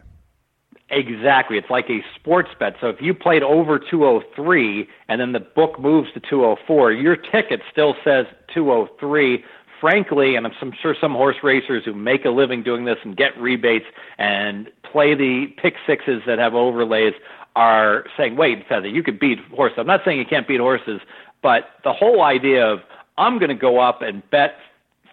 Exactly. 0.89 1.58
It's 1.58 1.69
like 1.69 1.89
a 1.89 2.00
sports 2.15 2.50
bet. 2.60 2.76
So 2.80 2.88
if 2.88 3.02
you 3.02 3.13
played 3.13 3.43
over 3.43 3.78
203 3.78 4.88
and 5.10 5.19
then 5.19 5.34
the 5.34 5.39
book 5.39 5.80
moves 5.80 6.12
to 6.13 6.21
204, 6.21 6.93
your 6.93 7.17
ticket 7.17 7.62
still 7.71 7.95
says 8.04 8.26
203 8.54 9.43
frankly, 9.80 10.36
and 10.36 10.47
I'm 10.47 10.73
sure 10.82 10.95
some 11.00 11.13
horse 11.13 11.38
racers 11.43 11.84
who 11.86 11.93
make 11.93 12.26
a 12.26 12.30
living 12.30 12.63
doing 12.63 12.86
this 12.86 12.97
and 13.04 13.15
get 13.15 13.38
rebates 13.39 13.86
and 14.17 14.69
play 14.91 15.13
the 15.13 15.54
pick 15.62 15.76
sixes 15.86 16.23
that 16.26 16.39
have 16.39 16.56
overlays 16.56 17.13
are 17.56 18.06
saying, 18.15 18.38
wait, 18.38 18.67
Feather, 18.67 18.88
you 18.88 19.04
could 19.04 19.19
beat 19.19 19.39
horses. 19.56 19.78
I'm 19.80 19.88
not 19.88 20.02
saying 20.06 20.19
you 20.19 20.26
can't 20.26 20.47
beat 20.47 20.60
horses, 20.60 21.02
but 21.41 21.69
the 21.84 21.93
whole 21.93 22.23
idea 22.23 22.65
of 22.65 22.80
I'm 23.17 23.39
going 23.39 23.50
to 23.50 23.56
go 23.56 23.80
up 23.80 24.02
and 24.02 24.28
bet 24.30 24.56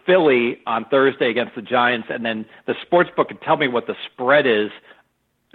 Philly 0.07 0.59
on 0.67 0.85
Thursday 0.87 1.31
against 1.31 1.55
the 1.55 1.63
Giants, 1.63 2.09
and 2.11 2.25
then 2.25 2.45
the 2.67 2.75
sports 2.83 3.11
book 3.17 3.29
can 3.29 3.39
tell 3.39 3.57
me 3.57 3.69
what 3.69 3.87
the 3.87 3.95
spread 4.13 4.47
is 4.47 4.71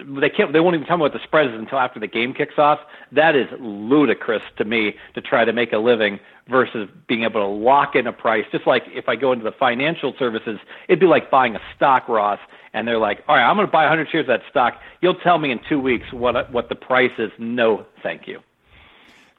they 0.04 0.30
can't 0.30 0.52
they 0.52 0.60
won't 0.60 0.74
even 0.74 0.86
tell 0.86 0.96
me 0.96 1.02
what 1.02 1.12
the 1.12 1.22
spread 1.22 1.48
is 1.48 1.54
until 1.54 1.78
after 1.78 2.00
the 2.00 2.06
game 2.06 2.34
kicks 2.34 2.58
off. 2.58 2.80
That 3.12 3.36
is 3.36 3.46
ludicrous 3.58 4.42
to 4.58 4.64
me 4.64 4.94
to 5.14 5.20
try 5.20 5.44
to 5.44 5.52
make 5.52 5.72
a 5.72 5.78
living 5.78 6.20
versus 6.48 6.88
being 7.06 7.24
able 7.24 7.40
to 7.40 7.46
lock 7.46 7.94
in 7.94 8.06
a 8.06 8.12
price. 8.12 8.44
Just 8.52 8.66
like 8.66 8.84
if 8.88 9.08
I 9.08 9.16
go 9.16 9.32
into 9.32 9.44
the 9.44 9.52
financial 9.52 10.14
services, 10.18 10.58
it'd 10.88 11.00
be 11.00 11.06
like 11.06 11.30
buying 11.30 11.56
a 11.56 11.60
stock, 11.74 12.08
Ross, 12.08 12.38
and 12.72 12.86
they're 12.86 12.98
like, 12.98 13.22
"All 13.28 13.36
right, 13.36 13.48
I'm 13.48 13.56
going 13.56 13.66
to 13.66 13.72
buy 13.72 13.84
100 13.84 14.08
shares 14.10 14.24
of 14.24 14.28
that 14.28 14.42
stock. 14.50 14.80
You'll 15.00 15.14
tell 15.14 15.38
me 15.38 15.50
in 15.50 15.60
2 15.68 15.78
weeks 15.78 16.12
what 16.12 16.52
what 16.52 16.68
the 16.68 16.74
price 16.74 17.12
is." 17.18 17.30
No, 17.38 17.86
thank 18.02 18.26
you. 18.26 18.40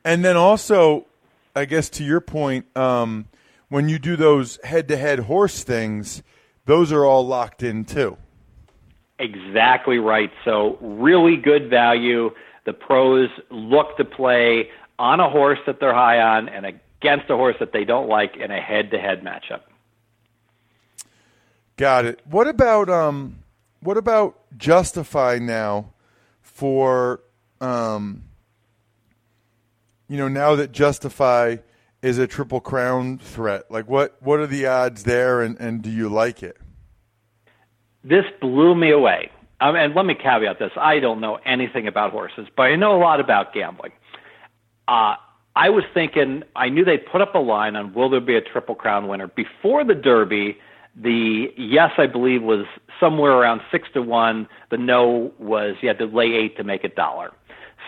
And 0.03 0.25
then 0.25 0.37
also, 0.37 1.05
I 1.55 1.65
guess 1.65 1.89
to 1.91 2.03
your 2.03 2.21
point, 2.21 2.65
um, 2.75 3.27
when 3.69 3.87
you 3.87 3.99
do 3.99 4.15
those 4.15 4.59
head-to-head 4.63 5.19
horse 5.19 5.63
things, 5.63 6.23
those 6.65 6.91
are 6.91 7.05
all 7.05 7.25
locked 7.25 7.63
in 7.63 7.85
too. 7.85 8.17
Exactly 9.21 9.99
right. 9.99 10.31
So, 10.43 10.77
really 10.81 11.37
good 11.37 11.69
value. 11.69 12.31
The 12.65 12.73
pros 12.73 13.29
look 13.51 13.95
to 13.97 14.05
play 14.05 14.69
on 14.97 15.19
a 15.19 15.29
horse 15.29 15.59
that 15.67 15.79
they're 15.79 15.93
high 15.93 16.19
on 16.19 16.49
and 16.49 16.65
against 16.65 17.29
a 17.29 17.35
horse 17.35 17.55
that 17.59 17.71
they 17.71 17.85
don't 17.85 18.09
like 18.09 18.35
in 18.35 18.49
a 18.51 18.59
head 18.59 18.91
to 18.91 18.99
head 18.99 19.23
matchup. 19.23 19.61
Got 21.77 22.05
it. 22.05 22.19
What 22.25 22.47
about 22.47 22.89
um 22.89 23.43
what 23.79 23.97
about 23.97 24.37
justify 24.57 25.39
now 25.39 25.93
for 26.41 27.21
um 27.59 28.23
you 30.07 30.17
know 30.17 30.27
now 30.27 30.55
that 30.55 30.71
justify 30.71 31.57
is 32.01 32.17
a 32.17 32.27
triple 32.27 32.59
crown 32.59 33.17
threat 33.17 33.69
like 33.71 33.87
what 33.87 34.21
what 34.21 34.39
are 34.39 34.47
the 34.47 34.67
odds 34.67 35.03
there 35.03 35.41
and 35.41 35.59
and 35.59 35.81
do 35.81 35.89
you 35.89 36.07
like 36.07 36.43
it 36.43 36.57
this 38.03 38.25
blew 38.39 38.75
me 38.75 38.91
away. 38.91 39.31
Um, 39.59 39.75
and 39.75 39.93
let 39.93 40.05
me 40.05 40.15
caveat 40.15 40.59
this: 40.59 40.71
I 40.75 40.99
don't 40.99 41.21
know 41.21 41.39
anything 41.45 41.87
about 41.87 42.11
horses, 42.11 42.47
but 42.55 42.63
I 42.63 42.75
know 42.75 42.95
a 42.95 43.01
lot 43.01 43.19
about 43.19 43.53
gambling. 43.53 43.91
Uh, 44.87 45.15
I 45.55 45.69
was 45.69 45.83
thinking, 45.93 46.43
I 46.55 46.69
knew 46.69 46.85
they 46.85 46.97
put 46.97 47.21
up 47.21 47.35
a 47.35 47.39
line 47.39 47.75
on 47.75 47.93
will 47.93 48.09
there 48.09 48.21
be 48.21 48.35
a 48.35 48.41
Triple 48.41 48.75
Crown 48.75 49.07
winner 49.07 49.27
before 49.27 49.83
the 49.83 49.95
Derby. 49.95 50.57
The 50.95 51.53
yes, 51.57 51.91
I 51.97 52.07
believe, 52.07 52.41
was 52.41 52.65
somewhere 52.99 53.31
around 53.31 53.61
six 53.71 53.87
to 53.93 54.01
one. 54.01 54.47
The 54.71 54.77
no 54.77 55.31
was 55.39 55.75
you 55.81 55.87
had 55.87 55.99
to 55.99 56.05
lay 56.05 56.33
eight 56.33 56.57
to 56.57 56.63
make 56.63 56.83
a 56.83 56.89
dollar. 56.89 57.31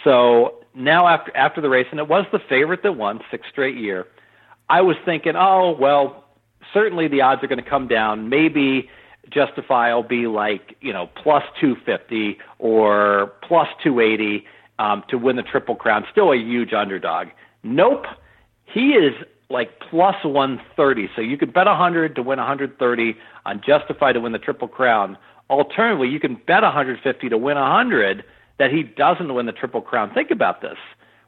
So 0.03 0.63
now 0.73 1.07
after 1.07 1.35
after 1.35 1.59
the 1.59 1.69
race, 1.69 1.87
and 1.91 1.99
it 1.99 2.07
was 2.07 2.25
the 2.31 2.39
favorite 2.39 2.83
that 2.83 2.95
won 2.95 3.19
six 3.31 3.47
straight 3.49 3.77
year. 3.77 4.07
I 4.69 4.81
was 4.81 4.95
thinking, 5.03 5.33
oh 5.35 5.75
well, 5.77 6.25
certainly 6.73 7.07
the 7.07 7.21
odds 7.21 7.43
are 7.43 7.47
going 7.47 7.63
to 7.63 7.69
come 7.69 7.87
down. 7.87 8.29
Maybe 8.29 8.89
Justify 9.29 9.93
will 9.93 10.03
be 10.03 10.27
like, 10.27 10.75
you 10.81 10.93
know, 10.93 11.07
plus 11.07 11.43
250 11.59 12.37
or 12.59 13.33
plus 13.41 13.67
280 13.83 14.45
um, 14.79 15.03
to 15.09 15.17
win 15.17 15.35
the 15.35 15.43
Triple 15.43 15.75
Crown. 15.75 16.05
Still 16.11 16.31
a 16.31 16.37
huge 16.37 16.73
underdog. 16.73 17.27
Nope. 17.63 18.05
He 18.65 18.91
is 18.91 19.13
like 19.49 19.79
plus 19.79 20.15
130. 20.23 21.09
So 21.15 21.21
you 21.21 21.37
could 21.37 21.53
bet 21.53 21.67
100 21.67 22.15
to 22.15 22.23
win 22.23 22.37
130 22.37 23.15
on 23.45 23.61
Justify 23.65 24.11
to 24.11 24.19
win 24.19 24.31
the 24.31 24.39
Triple 24.39 24.67
Crown. 24.67 25.17
Alternatively, 25.49 26.09
you 26.09 26.19
can 26.19 26.35
bet 26.47 26.63
150 26.63 27.29
to 27.29 27.37
win 27.37 27.57
100 27.57 28.23
that 28.59 28.71
he 28.71 28.83
doesn't 28.83 29.33
win 29.33 29.45
the 29.45 29.51
Triple 29.51 29.81
Crown. 29.81 30.13
Think 30.13 30.31
about 30.31 30.61
this. 30.61 30.77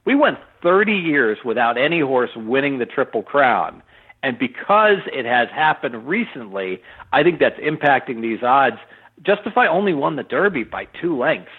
We 0.05 0.15
went 0.15 0.37
30 0.61 0.93
years 0.93 1.39
without 1.43 1.77
any 1.77 1.99
horse 1.99 2.31
winning 2.35 2.79
the 2.79 2.85
Triple 2.85 3.23
Crown. 3.23 3.81
And 4.25 4.39
because 4.39 4.97
it 5.13 5.23
has 5.25 5.49
happened 5.49 6.07
recently, 6.07 6.81
I 7.13 7.21
think 7.21 7.39
that's 7.39 7.59
impacting 7.59 8.23
these 8.23 8.41
odds. 8.41 8.77
Justify 9.21 9.67
only 9.67 9.93
won 9.93 10.15
the 10.15 10.23
Derby 10.23 10.63
by 10.63 10.85
two 10.99 11.15
lengths. 11.15 11.51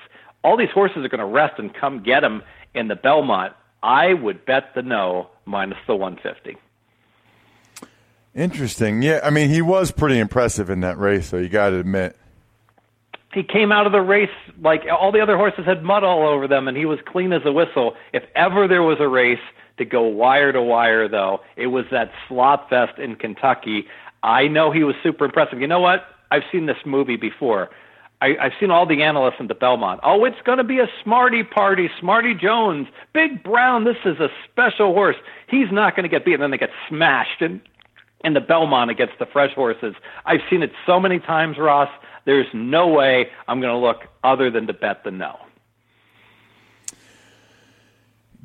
All 0.42 0.56
these 0.56 0.72
horses 0.74 1.04
are 1.04 1.08
going 1.08 1.20
to 1.20 1.26
rest 1.26 1.60
and 1.60 1.72
come 1.72 2.02
get 2.02 2.24
him 2.24 2.42
in 2.74 2.88
the 2.88 2.96
Belmont. 2.96 3.52
I 3.84 4.14
would 4.14 4.44
bet 4.44 4.74
the 4.74 4.82
no 4.82 5.28
minus 5.44 5.78
the 5.86 5.94
150. 5.94 6.58
Interesting. 8.34 9.00
Yeah, 9.00 9.20
I 9.22 9.30
mean, 9.30 9.48
he 9.48 9.62
was 9.62 9.92
pretty 9.92 10.18
impressive 10.18 10.68
in 10.68 10.80
that 10.80 10.98
race, 10.98 11.28
so 11.28 11.36
you 11.36 11.48
got 11.48 11.70
to 11.70 11.78
admit. 11.78 12.16
He 13.32 13.44
came 13.44 13.70
out 13.70 13.86
of 13.86 13.92
the 13.92 14.00
race 14.00 14.28
like 14.60 14.82
all 14.90 15.12
the 15.12 15.20
other 15.20 15.36
horses 15.36 15.66
had 15.66 15.84
mud 15.84 16.02
all 16.02 16.26
over 16.26 16.48
them, 16.48 16.66
and 16.66 16.76
he 16.76 16.84
was 16.84 16.98
clean 17.06 17.32
as 17.32 17.42
a 17.44 17.52
whistle. 17.52 17.94
If 18.12 18.24
ever 18.34 18.66
there 18.66 18.82
was 18.82 18.96
a 18.98 19.06
race 19.06 19.38
to 19.78 19.84
go 19.84 20.02
wire 20.02 20.52
to 20.52 20.62
wire, 20.62 21.08
though. 21.08 21.40
It 21.56 21.68
was 21.68 21.84
that 21.90 22.10
slot 22.28 22.68
fest 22.70 22.98
in 22.98 23.16
Kentucky. 23.16 23.86
I 24.22 24.48
know 24.48 24.70
he 24.70 24.84
was 24.84 24.96
super 25.02 25.24
impressive. 25.26 25.60
You 25.60 25.66
know 25.66 25.80
what? 25.80 26.04
I've 26.30 26.42
seen 26.50 26.66
this 26.66 26.78
movie 26.84 27.16
before. 27.16 27.70
I, 28.20 28.36
I've 28.40 28.52
seen 28.58 28.70
all 28.70 28.86
the 28.86 29.02
analysts 29.02 29.36
in 29.40 29.46
the 29.46 29.54
Belmont. 29.54 30.00
Oh, 30.02 30.24
it's 30.24 30.40
going 30.44 30.58
to 30.58 30.64
be 30.64 30.78
a 30.78 30.88
smarty 31.04 31.44
party, 31.44 31.90
Smarty 32.00 32.34
Jones, 32.34 32.88
Big 33.12 33.42
Brown. 33.42 33.84
This 33.84 33.98
is 34.04 34.18
a 34.18 34.28
special 34.50 34.94
horse. 34.94 35.16
He's 35.48 35.70
not 35.70 35.94
going 35.94 36.04
to 36.04 36.08
get 36.08 36.24
beat. 36.24 36.34
And 36.34 36.42
then 36.42 36.50
they 36.50 36.58
get 36.58 36.70
smashed 36.88 37.42
in, 37.42 37.60
in 38.24 38.32
the 38.32 38.40
Belmont 38.40 38.90
against 38.90 39.18
the 39.18 39.26
fresh 39.26 39.54
horses. 39.54 39.94
I've 40.24 40.40
seen 40.48 40.62
it 40.62 40.72
so 40.86 40.98
many 40.98 41.18
times, 41.18 41.58
Ross. 41.58 41.90
There's 42.24 42.46
no 42.54 42.88
way 42.88 43.28
I'm 43.48 43.60
going 43.60 43.72
to 43.72 43.78
look 43.78 44.04
other 44.24 44.50
than 44.50 44.66
to 44.66 44.72
bet 44.72 45.04
the 45.04 45.10
no. 45.10 45.38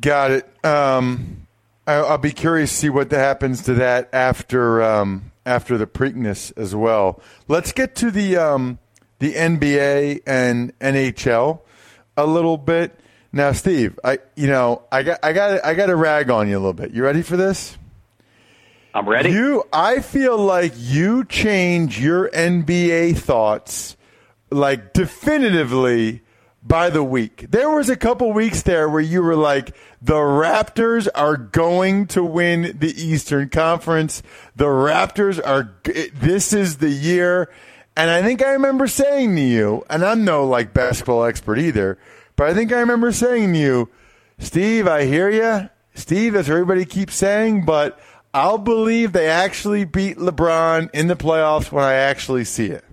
Got 0.02 0.32
it. 0.32 0.66
Um, 0.66 1.48
I, 1.86 2.02
will 2.02 2.18
be 2.18 2.32
curious 2.32 2.72
to 2.72 2.76
see 2.76 2.90
what 2.90 3.12
happens 3.12 3.64
to 3.64 3.76
that 3.76 4.10
after 4.14 4.82
um, 4.82 5.32
after 5.46 5.78
the 5.78 5.86
Preakness 5.86 6.52
as 6.58 6.76
well. 6.76 7.22
Let's 7.48 7.72
get 7.72 7.96
to 7.98 8.10
the 8.10 8.38
um, 8.38 8.80
the 9.20 9.34
NBA 9.34 10.22
and 10.26 10.78
NHL 10.80 11.60
a 12.18 12.26
little 12.26 12.58
bit. 12.58 13.00
Now, 13.32 13.52
Steve, 13.52 14.00
I 14.04 14.20
you 14.36 14.48
know 14.48 14.84
I 14.92 15.04
got 15.04 15.20
I 15.24 15.34
got 15.34 15.64
I 15.64 15.76
got 15.76 15.86
to 15.86 15.96
rag 15.96 16.32
on 16.32 16.50
you 16.50 16.56
a 16.56 16.60
little 16.60 16.74
bit. 16.74 16.92
You 16.92 17.04
ready 17.04 17.22
for 17.22 17.38
this? 17.38 17.78
I'm 18.94 19.08
ready. 19.08 19.32
You, 19.32 19.64
I 19.72 20.02
feel 20.02 20.38
like 20.38 20.74
you 20.76 21.24
change 21.24 22.02
your 22.02 22.30
NBA 22.32 23.18
thoughts 23.18 23.96
like 24.50 24.92
definitively 24.92 26.22
by 26.64 26.90
the 26.90 27.04
week. 27.04 27.48
There 27.50 27.70
was 27.70 27.90
a 27.90 27.96
couple 27.96 28.32
weeks 28.34 28.62
there 28.62 28.88
where 28.88 29.02
you 29.02 29.22
were 29.22 29.36
like, 29.36 29.76
the 30.02 30.14
Raptors 30.14 31.08
are 31.16 31.38
going 31.38 32.08
to 32.08 32.24
win 32.24 32.78
the 32.80 32.94
Eastern 33.02 33.50
Conference. 33.50 34.22
The 34.56 34.66
Raptors 34.66 35.40
are, 35.46 35.76
this 35.84 36.54
is 36.54 36.78
the 36.78 36.90
year. 36.90 37.50
And 37.96 38.10
I 38.10 38.22
think 38.22 38.44
I 38.44 38.52
remember 38.52 38.88
saying 38.88 39.36
to 39.36 39.42
you, 39.42 39.84
and 39.90 40.04
I'm 40.04 40.24
no 40.24 40.46
like 40.46 40.74
basketball 40.74 41.26
expert 41.26 41.60
either, 41.60 41.98
but 42.36 42.50
I 42.50 42.54
think 42.54 42.72
I 42.72 42.80
remember 42.80 43.12
saying 43.12 43.54
to 43.54 43.60
you, 43.60 43.90
Steve, 44.40 44.88
I 44.88 45.06
hear 45.06 45.30
you. 45.30 45.70
Steve, 45.94 46.36
as 46.36 46.50
everybody 46.50 46.86
keeps 46.86 47.16
saying, 47.16 47.66
but 47.66 48.00
I'll 48.34 48.58
believe 48.58 49.12
they 49.12 49.28
actually 49.28 49.84
beat 49.84 50.18
LeBron 50.18 50.90
in 50.94 51.08
the 51.08 51.16
playoffs 51.16 51.72
when 51.72 51.84
I 51.84 51.94
actually 51.94 52.46
see 52.46 52.68
it. 52.68 52.86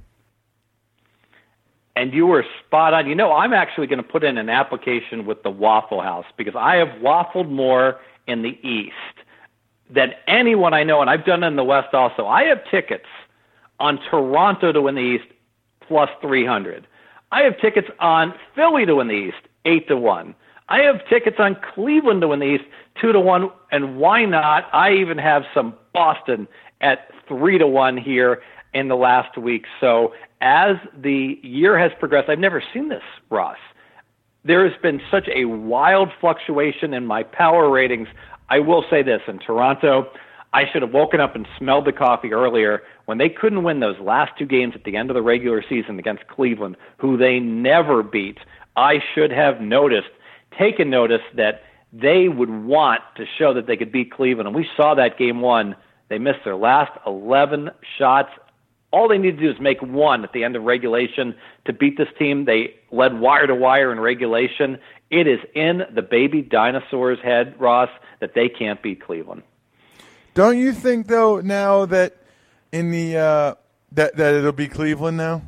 And 1.98 2.14
you 2.14 2.28
were 2.28 2.44
spot 2.64 2.94
on. 2.94 3.08
You 3.08 3.16
know, 3.16 3.32
I'm 3.32 3.52
actually 3.52 3.88
going 3.88 4.00
to 4.00 4.08
put 4.08 4.22
in 4.22 4.38
an 4.38 4.48
application 4.48 5.26
with 5.26 5.42
the 5.42 5.50
Waffle 5.50 6.00
House 6.00 6.26
because 6.36 6.54
I 6.54 6.76
have 6.76 6.88
waffled 7.02 7.50
more 7.50 7.98
in 8.28 8.42
the 8.42 8.56
East 8.62 8.94
than 9.90 10.12
anyone 10.28 10.74
I 10.74 10.84
know, 10.84 11.00
and 11.00 11.10
I've 11.10 11.24
done 11.24 11.42
it 11.42 11.48
in 11.48 11.56
the 11.56 11.64
West 11.64 11.94
also. 11.94 12.24
I 12.24 12.44
have 12.44 12.60
tickets 12.70 13.08
on 13.80 13.98
Toronto 14.10 14.70
to 14.70 14.80
win 14.80 14.94
the 14.94 15.00
East 15.00 15.24
plus 15.80 16.08
300. 16.20 16.86
I 17.32 17.40
have 17.42 17.58
tickets 17.58 17.88
on 17.98 18.32
Philly 18.54 18.86
to 18.86 18.94
win 18.94 19.08
the 19.08 19.14
East, 19.14 19.48
8 19.64 19.88
to 19.88 19.96
1. 19.96 20.36
I 20.68 20.82
have 20.82 21.00
tickets 21.08 21.38
on 21.40 21.56
Cleveland 21.74 22.20
to 22.20 22.28
win 22.28 22.38
the 22.38 22.46
East, 22.46 22.64
2 23.00 23.10
to 23.10 23.18
1, 23.18 23.50
and 23.72 23.96
why 23.96 24.24
not? 24.24 24.68
I 24.72 24.92
even 24.92 25.18
have 25.18 25.42
some 25.52 25.74
Boston 25.92 26.46
at 26.80 27.10
3 27.26 27.58
to 27.58 27.66
1 27.66 27.96
here 27.96 28.40
in 28.74 28.88
the 28.88 28.96
last 28.96 29.36
week. 29.38 29.64
So 29.80 30.14
as 30.40 30.76
the 30.96 31.38
year 31.42 31.78
has 31.78 31.92
progressed, 31.98 32.28
I've 32.28 32.38
never 32.38 32.62
seen 32.72 32.88
this, 32.88 33.02
Ross. 33.30 33.58
There 34.44 34.68
has 34.68 34.80
been 34.80 35.00
such 35.10 35.28
a 35.34 35.46
wild 35.46 36.10
fluctuation 36.20 36.94
in 36.94 37.06
my 37.06 37.22
power 37.22 37.68
ratings. 37.70 38.08
I 38.48 38.60
will 38.60 38.84
say 38.88 39.02
this 39.02 39.20
in 39.26 39.38
Toronto, 39.40 40.10
I 40.52 40.62
should 40.72 40.82
have 40.82 40.92
woken 40.92 41.20
up 41.20 41.34
and 41.34 41.46
smelled 41.58 41.84
the 41.86 41.92
coffee 41.92 42.32
earlier 42.32 42.82
when 43.04 43.18
they 43.18 43.28
couldn't 43.28 43.64
win 43.64 43.80
those 43.80 43.98
last 44.00 44.32
two 44.38 44.46
games 44.46 44.74
at 44.74 44.84
the 44.84 44.96
end 44.96 45.10
of 45.10 45.14
the 45.14 45.22
regular 45.22 45.62
season 45.68 45.98
against 45.98 46.26
Cleveland, 46.28 46.76
who 46.96 47.16
they 47.16 47.38
never 47.38 48.02
beat. 48.02 48.38
I 48.76 49.02
should 49.14 49.30
have 49.30 49.60
noticed, 49.60 50.08
taken 50.58 50.88
notice 50.88 51.20
that 51.36 51.62
they 51.92 52.28
would 52.28 52.50
want 52.50 53.00
to 53.16 53.24
show 53.38 53.52
that 53.54 53.66
they 53.66 53.76
could 53.76 53.92
beat 53.92 54.10
Cleveland. 54.10 54.46
And 54.46 54.56
we 54.56 54.66
saw 54.76 54.94
that 54.94 55.18
game 55.18 55.40
one. 55.40 55.76
They 56.08 56.18
missed 56.18 56.40
their 56.44 56.56
last 56.56 56.92
11 57.06 57.70
shots. 57.98 58.30
All 58.90 59.08
they 59.08 59.18
need 59.18 59.36
to 59.36 59.42
do 59.42 59.50
is 59.50 59.60
make 59.60 59.82
one 59.82 60.24
at 60.24 60.32
the 60.32 60.44
end 60.44 60.56
of 60.56 60.62
regulation 60.62 61.34
to 61.66 61.72
beat 61.72 61.98
this 61.98 62.08
team. 62.18 62.46
They 62.46 62.74
led 62.90 63.20
wire 63.20 63.46
to 63.46 63.54
wire 63.54 63.92
in 63.92 64.00
regulation. 64.00 64.78
It 65.10 65.26
is 65.26 65.40
in 65.54 65.82
the 65.94 66.02
baby 66.02 66.42
dinosaur's 66.42 67.18
head, 67.20 67.54
Ross, 67.58 67.90
that 68.20 68.34
they 68.34 68.48
can't 68.48 68.82
beat 68.82 69.02
Cleveland. 69.02 69.42
Don't 70.34 70.58
you 70.58 70.72
think 70.72 71.06
though 71.06 71.40
now 71.40 71.84
that 71.86 72.16
in 72.72 72.90
the 72.90 73.16
uh, 73.16 73.54
that 73.92 74.16
that 74.16 74.34
it'll 74.34 74.52
be 74.52 74.68
Cleveland 74.68 75.16
now? 75.16 75.42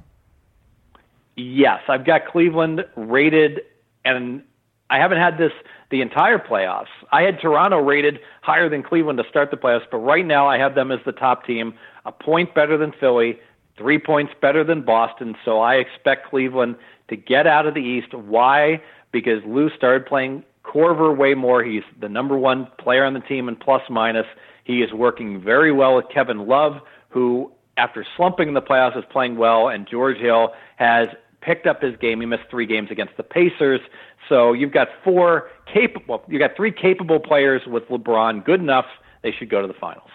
Yes, 1.37 1.81
I've 1.89 2.05
got 2.05 2.27
Cleveland 2.27 2.85
rated, 2.97 3.61
and 4.05 4.43
I 4.91 4.99
haven't 4.99 5.19
had 5.19 5.39
this 5.39 5.53
the 5.91 6.01
entire 6.01 6.39
playoffs. 6.39 6.87
I 7.13 7.23
had 7.23 7.41
Toronto 7.41 7.79
rated 7.79 8.21
higher 8.43 8.69
than 8.69 8.83
Cleveland 8.83 9.19
to 9.19 9.29
start 9.29 9.51
the 9.51 9.57
playoffs, 9.57 9.87
but 9.91 9.99
right 9.99 10.25
now 10.25 10.47
I 10.47 10.59
have 10.59 10.75
them 10.75 10.93
as 10.93 11.01
the 11.05 11.13
top 11.13 11.45
team, 11.45 11.75
a 12.05 12.13
point 12.13 12.55
better 12.55 12.77
than 12.77 12.93
Philly, 12.99 13.39
three 13.77 13.99
points 13.99 14.33
better 14.41 14.63
than 14.63 14.83
Boston. 14.83 15.35
So 15.45 15.61
I 15.61 15.75
expect 15.77 16.29
Cleveland 16.29 16.77
to 17.09 17.17
get 17.17 17.47
out 17.47 17.67
of 17.67 17.75
the 17.75 17.81
East. 17.81 18.15
Why? 18.15 18.81
Because 19.11 19.43
Lue 19.45 19.71
started 19.77 20.07
playing 20.07 20.45
Korver 20.65 21.17
way 21.17 21.35
more. 21.35 21.65
He's 21.65 21.83
the 22.01 22.09
number 22.09 22.39
one 22.39 22.69
player 22.79 23.05
on 23.05 23.15
the 23.15 23.21
team 23.21 23.49
in 23.49 23.57
plus 23.57 23.83
minus. 23.91 24.27
He 24.65 24.83
is 24.83 24.93
working 24.93 25.43
very 25.43 25.73
well 25.73 25.97
with 25.97 26.07
Kevin 26.13 26.47
Love, 26.47 26.81
who, 27.09 27.51
after 27.77 28.07
slumping 28.17 28.49
in 28.49 28.55
the 28.55 28.63
playoffs, 28.63 28.97
is 28.97 29.05
playing 29.11 29.37
well, 29.37 29.69
and 29.69 29.89
George 29.89 30.19
Hill 30.19 30.53
has 30.77 31.09
picked 31.41 31.67
up 31.67 31.83
his 31.83 31.97
game. 31.97 32.21
He 32.21 32.27
missed 32.27 32.45
three 32.51 32.67
games 32.67 32.91
against 32.91 33.17
the 33.17 33.23
Pacers. 33.23 33.81
So 34.29 34.53
you've 34.53 34.73
got 34.73 34.89
four 35.03 35.49
capable, 35.73 36.23
you've 36.29 36.41
got 36.41 36.57
three 36.57 36.73
capable 36.73 37.21
players 37.21 37.63
with 37.67 37.89
LeBron. 37.89 38.45
Good 38.45 38.61
enough. 38.61 38.87
They 39.23 39.33
should 39.33 39.51
go 39.51 39.61
to 39.61 39.69
the 39.69 39.75
finals. 39.75 40.11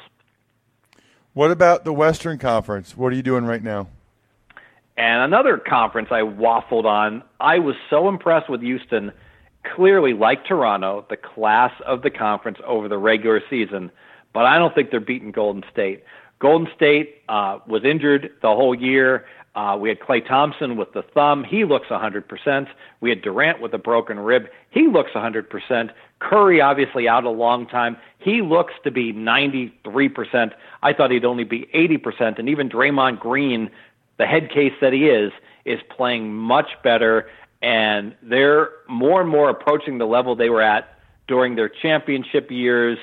What 1.33 1.51
about 1.51 1.83
the 1.83 1.93
Western 1.93 2.37
Conference? 2.37 2.95
What 2.95 3.11
are 3.11 3.15
you 3.15 3.21
doing 3.21 3.45
right 3.45 3.61
now? 3.61 3.87
And 4.97 5.21
another 5.21 5.57
conference 5.57 6.07
I 6.11 6.21
waffled 6.21 6.85
on. 6.85 7.21
I 7.39 7.59
was 7.59 7.75
so 7.89 8.07
impressed 8.07 8.49
with 8.49 8.61
Houston. 8.61 9.11
Clearly, 9.75 10.13
like 10.13 10.45
Toronto, 10.45 11.05
the 11.09 11.17
class 11.17 11.71
of 11.85 12.01
the 12.01 12.09
conference 12.09 12.59
over 12.65 12.87
the 12.87 12.97
regular 12.97 13.41
season 13.49 13.91
but 14.35 14.45
I 14.45 14.59
don't 14.59 14.75
think 14.75 14.91
they're 14.91 14.99
beating 14.99 15.31
Golden 15.31 15.63
State. 15.71 16.03
Golden 16.39 16.67
State 16.75 17.21
uh, 17.29 17.59
was 17.67 17.83
injured 17.83 18.31
the 18.41 18.49
whole 18.49 18.75
year. 18.75 19.25
Uh, 19.55 19.77
we 19.79 19.87
had 19.87 19.99
Klay 19.99 20.25
Thompson 20.27 20.75
with 20.75 20.91
the 20.91 21.01
thumb. 21.01 21.45
He 21.45 21.63
looks 21.63 21.87
100%. 21.87 22.67
We 22.99 23.09
had 23.09 23.21
Durant 23.21 23.61
with 23.61 23.73
a 23.73 23.77
broken 23.77 24.19
rib. 24.19 24.47
He 24.69 24.87
looks 24.87 25.11
100%. 25.11 25.91
Curry, 26.19 26.59
obviously, 26.59 27.07
out 27.07 27.23
a 27.23 27.29
long 27.29 27.65
time. 27.65 27.95
He 28.19 28.41
looks 28.41 28.73
to 28.83 28.91
be 28.91 29.13
93%. 29.13 30.51
I 30.83 30.91
thought 30.93 31.11
he'd 31.11 31.23
only 31.23 31.45
be 31.45 31.69
80%. 31.73 32.37
And 32.37 32.49
even 32.49 32.67
Draymond 32.67 33.19
Green, 33.19 33.69
the 34.17 34.25
head 34.25 34.49
case 34.51 34.73
that 34.81 34.91
he 34.91 35.07
is, 35.07 35.31
is 35.63 35.79
playing 35.95 36.33
much 36.33 36.71
better. 36.83 37.29
And 37.61 38.13
they're 38.21 38.71
more 38.89 39.21
and 39.21 39.29
more 39.29 39.49
approaching 39.49 39.99
the 39.99 40.05
level 40.05 40.35
they 40.35 40.49
were 40.49 40.61
at 40.61 40.99
during 41.29 41.55
their 41.55 41.69
championship 41.69 42.51
years. 42.51 42.97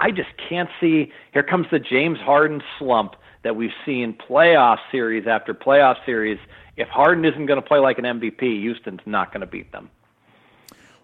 I 0.00 0.10
just 0.10 0.30
can't 0.48 0.68
see. 0.80 1.12
Here 1.32 1.42
comes 1.42 1.66
the 1.70 1.78
James 1.78 2.18
Harden 2.18 2.62
slump 2.78 3.16
that 3.42 3.56
we've 3.56 3.72
seen 3.84 4.12
playoff 4.28 4.78
series 4.90 5.26
after 5.26 5.54
playoff 5.54 6.04
series. 6.04 6.38
If 6.76 6.88
Harden 6.88 7.24
isn't 7.24 7.46
going 7.46 7.60
to 7.60 7.66
play 7.66 7.78
like 7.78 7.98
an 7.98 8.04
MVP, 8.04 8.40
Houston's 8.40 9.00
not 9.06 9.32
going 9.32 9.40
to 9.40 9.46
beat 9.46 9.72
them. 9.72 9.90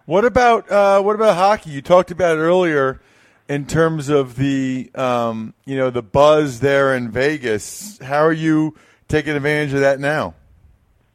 What 0.05 0.25
about 0.25 0.71
uh, 0.71 1.01
what 1.01 1.15
about 1.15 1.37
hockey? 1.37 1.71
You 1.71 1.81
talked 1.81 2.11
about 2.11 2.37
it 2.37 2.41
earlier 2.41 3.01
in 3.49 3.67
terms 3.67 4.09
of 4.09 4.35
the 4.37 4.91
um, 4.95 5.55
you 5.65 5.77
know 5.77 5.91
the 5.91 6.03
buzz 6.03 6.61
there 6.61 6.95
in 6.95 7.11
Vegas. 7.11 7.99
How 7.99 8.25
are 8.25 8.33
you 8.33 8.77
taking 9.09 9.37
advantage 9.37 9.73
of 9.73 9.81
that 9.81 10.01
now? 10.01 10.35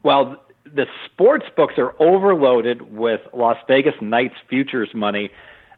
Well, 0.03 0.41
the 0.63 0.85
sports 1.05 1.45
books 1.55 1.73
are 1.77 1.93
overloaded 2.01 2.93
with 2.93 3.21
Las 3.33 3.57
Vegas 3.67 3.95
Knights 4.01 4.35
futures 4.49 4.89
money. 4.93 5.31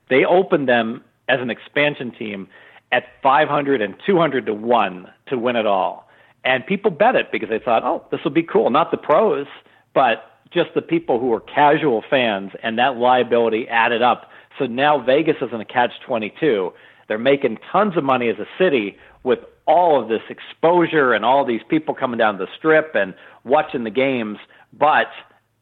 They 0.10 0.26
opened 0.26 0.70
them 0.70 1.04
as 1.30 1.40
an 1.40 1.50
expansion 1.50 2.12
team 2.12 2.48
at 2.92 3.04
500 3.24 3.82
and 3.82 3.96
200 4.06 4.46
to 4.48 4.54
1 4.54 5.08
to 5.28 5.38
win 5.38 5.56
it 5.56 5.66
all. 5.66 6.10
And 6.44 6.66
people 6.66 6.92
bet 6.92 7.16
it 7.16 7.32
because 7.32 7.50
they 7.50 7.60
thought, 7.60 7.84
oh, 7.84 8.04
this 8.12 8.22
will 8.24 8.32
be 8.32 8.44
cool. 8.44 8.70
Not 8.70 8.92
the 8.92 8.98
pros, 8.98 9.46
but 9.94 10.40
just 10.52 10.70
the 10.74 10.82
people 10.82 11.20
who 11.20 11.28
were 11.28 11.42
casual 11.42 12.04
fans, 12.10 12.52
and 12.64 12.80
that 12.80 12.98
liability 12.98 13.68
added 13.68 14.02
up. 14.02 14.30
So 14.58 14.66
now 14.66 15.00
Vegas 15.00 15.36
is 15.42 15.50
in 15.54 15.62
a 15.62 15.66
catch 15.66 15.92
22. 16.06 16.74
They're 17.08 17.20
making 17.20 17.60
tons 17.72 17.96
of 17.98 18.04
money 18.04 18.30
as 18.30 18.38
a 18.40 18.48
city 18.58 18.98
with 19.24 19.40
all 19.68 20.02
of 20.02 20.10
this 20.10 20.22
exposure 20.30 21.14
and 21.14 21.24
all 21.24 21.46
these 21.46 21.62
people 21.70 21.94
coming 21.94 22.18
down 22.18 22.40
the 22.40 22.48
strip 22.58 22.96
and 22.96 23.14
watching 23.44 23.84
the 23.84 23.92
games, 23.92 24.38
but 24.74 25.08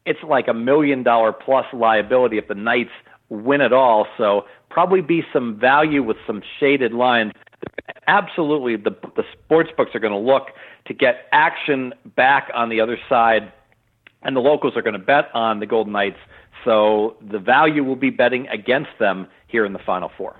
it's 0.06 0.22
like 0.22 0.48
a 0.48 0.54
million 0.54 1.02
dollar 1.02 1.32
plus 1.32 1.66
liability 1.74 2.38
if 2.38 2.48
the 2.48 2.54
Knights 2.54 2.90
win 3.28 3.60
it 3.60 3.72
all. 3.72 4.06
So 4.16 4.44
probably 4.70 5.00
be 5.00 5.22
some 5.32 5.58
value 5.58 6.02
with 6.02 6.16
some 6.26 6.42
shaded 6.58 6.92
lines. 6.92 7.32
Absolutely, 8.06 8.76
the 8.76 8.96
the 9.16 9.24
sports 9.32 9.70
books 9.76 9.94
are 9.94 10.00
going 10.00 10.12
to 10.12 10.18
look 10.18 10.48
to 10.86 10.94
get 10.94 11.26
action 11.32 11.92
back 12.16 12.50
on 12.54 12.68
the 12.68 12.80
other 12.80 12.98
side 13.08 13.52
and 14.22 14.34
the 14.34 14.40
locals 14.40 14.76
are 14.76 14.82
going 14.82 14.94
to 14.94 14.98
bet 14.98 15.30
on 15.34 15.60
the 15.60 15.66
Golden 15.66 15.92
Knights. 15.92 16.18
So 16.64 17.16
the 17.30 17.38
value 17.38 17.84
will 17.84 17.96
be 17.96 18.10
betting 18.10 18.48
against 18.48 18.90
them 18.98 19.28
here 19.46 19.64
in 19.64 19.72
the 19.72 19.78
Final 19.78 20.10
Four. 20.16 20.36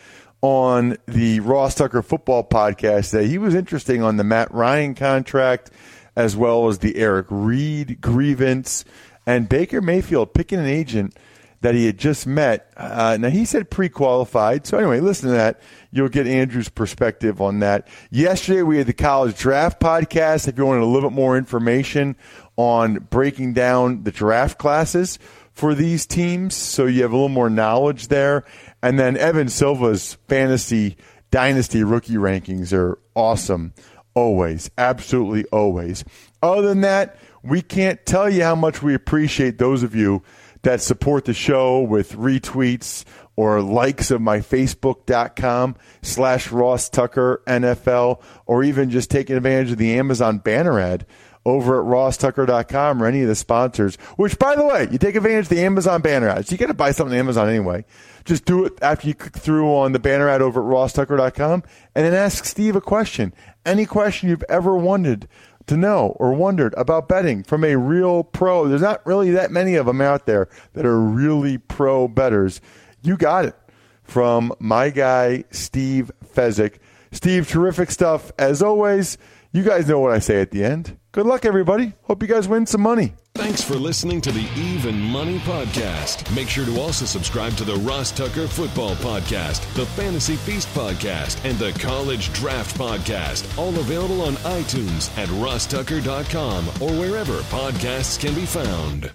on 0.42 0.96
the 1.06 1.42
Ross 1.42 1.76
Tucker 1.76 2.02
football 2.02 2.48
podcast 2.48 3.12
today. 3.12 3.28
He 3.28 3.38
was 3.38 3.56
interesting 3.56 4.02
on 4.02 4.16
the 4.16 4.24
Matt 4.24 4.54
Ryan 4.54 4.96
contract 4.96 5.70
as 6.16 6.36
well 6.36 6.68
as 6.68 6.80
the 6.80 6.98
Eric 6.98 7.28
Reid 7.30 8.02
grievance 8.02 8.86
and 9.26 9.50
Baker 9.50 9.82
Mayfield 9.82 10.34
picking 10.34 10.60
an 10.60 10.66
agent– 10.66 11.18
that 11.64 11.74
he 11.76 11.86
had 11.86 11.98
just 11.98 12.28
met. 12.28 12.72
Uh, 12.76 13.18
now, 13.20 13.30
he 13.30 13.46
said 13.46 13.70
pre 13.70 13.90
qualified. 13.90 14.68
So, 14.68 14.78
anyway, 14.78 15.00
listen 15.00 15.30
to 15.30 15.36
that. 15.36 15.62
You'll 15.92 16.10
get 16.10 16.28
Andrew's 16.28 16.70
perspective 16.70 17.42
on 17.42 17.60
that. 17.60 17.88
Yesterday, 18.12 18.62
we 18.62 18.78
had 18.78 18.88
the 18.88 18.94
college 18.94 19.38
draft 19.38 19.80
podcast. 19.80 20.48
If 20.48 20.58
you 20.58 20.66
wanted 20.66 20.84
a 20.84 20.86
little 20.86 21.10
bit 21.10 21.16
more 21.16 21.38
information 21.38 22.18
on 22.58 22.96
breaking 23.10 23.54
down 23.54 24.04
the 24.04 24.12
draft 24.12 24.60
classes 24.60 25.18
for 25.54 25.74
these 25.74 26.06
teams, 26.06 26.54
so 26.54 26.86
you 26.86 27.02
have 27.02 27.12
a 27.12 27.16
little 27.16 27.30
more 27.30 27.50
knowledge 27.50 28.10
there. 28.10 28.44
And 28.82 29.00
then 29.00 29.16
Evan 29.16 29.48
Silva's 29.48 30.18
fantasy 30.28 30.98
dynasty 31.32 31.84
rookie 31.84 32.16
rankings 32.16 32.74
are 32.74 33.00
awesome. 33.16 33.74
Always. 34.16 34.70
Absolutely 34.78 35.46
always. 35.46 36.04
Other 36.42 36.68
than 36.68 36.82
that, 36.82 37.18
we 37.44 37.62
can't 37.62 38.06
tell 38.06 38.30
you 38.30 38.44
how 38.44 38.56
much 38.56 38.82
we 38.82 38.94
appreciate 38.94 39.58
those 39.58 39.84
of 39.84 39.96
you 39.96 40.24
that 40.62 40.82
support 40.82 41.26
the 41.26 41.34
show 41.34 41.82
with 41.82 42.14
retweets 42.14 43.04
or 43.36 43.62
likes 43.62 44.12
of 44.12 44.22
my 44.22 44.40
facebook.com 44.40 45.76
slash 46.02 46.52
Ross 46.52 46.90
Tucker 46.90 47.42
NFL, 47.48 48.22
or 48.46 48.64
even 48.64 48.90
just 48.90 49.10
taking 49.10 49.36
advantage 49.36 49.72
of 49.72 49.78
the 49.78 49.98
Amazon 49.98 50.38
banner 50.38 50.80
ad 50.80 51.06
over 51.46 51.80
at 51.82 51.86
rosstucker.com 51.86 53.04
or 53.04 53.06
any 53.06 53.22
of 53.22 53.28
the 53.28 53.36
sponsors, 53.36 53.96
which, 54.16 54.40
by 54.40 54.56
the 54.56 54.66
way, 54.66 54.88
you 54.92 54.98
take 54.98 55.16
advantage 55.16 55.46
of 55.46 55.50
the 55.50 55.64
Amazon 55.64 56.02
banner 56.02 56.30
ads. 56.30 56.52
You 56.52 56.58
got 56.58 56.68
to 56.68 56.74
buy 56.74 56.92
something 56.92 57.14
on 57.14 57.20
Amazon 57.20 57.50
anyway. 57.50 57.86
Just 58.26 58.46
do 58.46 58.66
it 58.66 58.74
after 58.82 59.08
you 59.08 59.14
click 59.14 59.36
through 59.36 59.68
on 59.76 59.92
the 59.92 60.00
banner 60.00 60.30
ad 60.30 60.42
over 60.42 60.62
at 60.62 60.68
rosstucker.com 60.68 61.64
and 61.96 62.06
then 62.06 62.14
ask 62.14 62.46
Steve 62.46 62.76
a 62.76 62.82
question. 62.82 63.34
Any 63.66 63.86
question 63.86 64.30
you've 64.30 64.44
ever 64.48 64.78
wondered 64.78 65.28
to 65.68 65.78
know 65.78 66.16
or 66.20 66.34
wondered 66.34 66.74
about 66.78 67.08
betting 67.08 67.44
from 67.44 67.64
a 67.64 67.76
real 67.78 68.24
pro. 68.24 68.68
There's 68.68 68.82
not 68.82 69.06
really 69.06 69.32
that 69.32 69.52
many 69.52 69.76
of 69.76 69.86
them 69.86 70.02
out 70.02 70.26
there 70.26 70.50
that 70.74 70.86
are 70.86 71.00
really 71.00 71.58
pro 71.58 72.08
bettors. 72.08 72.62
You 73.02 73.18
got 73.18 73.46
it 73.46 73.56
from 74.04 74.54
my 74.60 74.90
guy, 74.90 75.46
Steve 75.52 76.12
Fezzik. 76.34 76.80
Steve, 77.12 77.48
terrific 77.48 77.92
stuff 77.92 78.32
as 78.38 78.62
always. 78.62 79.18
You 79.52 79.64
guys 79.64 79.88
know 79.88 80.00
what 80.00 80.12
I 80.12 80.20
say 80.20 80.42
at 80.42 80.52
the 80.52 80.64
end. 80.64 80.98
Good 81.14 81.28
luck, 81.28 81.46
everybody. 81.46 81.94
Hope 82.06 82.24
you 82.24 82.28
guys 82.28 82.48
win 82.48 82.66
some 82.66 82.82
money. 82.82 83.14
Thanks 83.36 83.62
for 83.64 83.76
listening 83.76 84.20
to 84.22 84.32
the 84.32 84.50
Even 84.58 85.00
Money 85.00 85.38
Podcast. 85.40 86.36
Make 86.36 86.50
sure 86.50 86.66
to 86.66 86.80
also 86.80 87.06
subscribe 87.06 87.54
to 87.58 87.64
the 87.64 87.76
Ross 87.76 88.12
Tucker 88.12 88.48
Football 88.48 88.96
Podcast, 88.96 89.72
the 89.76 89.86
Fantasy 89.86 90.36
Feast 90.38 90.68
Podcast, 90.70 91.38
and 91.48 91.56
the 91.60 91.72
College 91.80 92.34
Draft 92.34 92.76
Podcast. 92.76 93.56
All 93.60 93.78
available 93.78 94.24
on 94.24 94.34
iTunes 94.38 95.16
at 95.16 95.30
rosstucker.com 95.30 96.68
or 96.82 97.00
wherever 97.00 97.40
podcasts 97.44 98.20
can 98.20 98.34
be 98.34 98.48
found. 98.48 99.12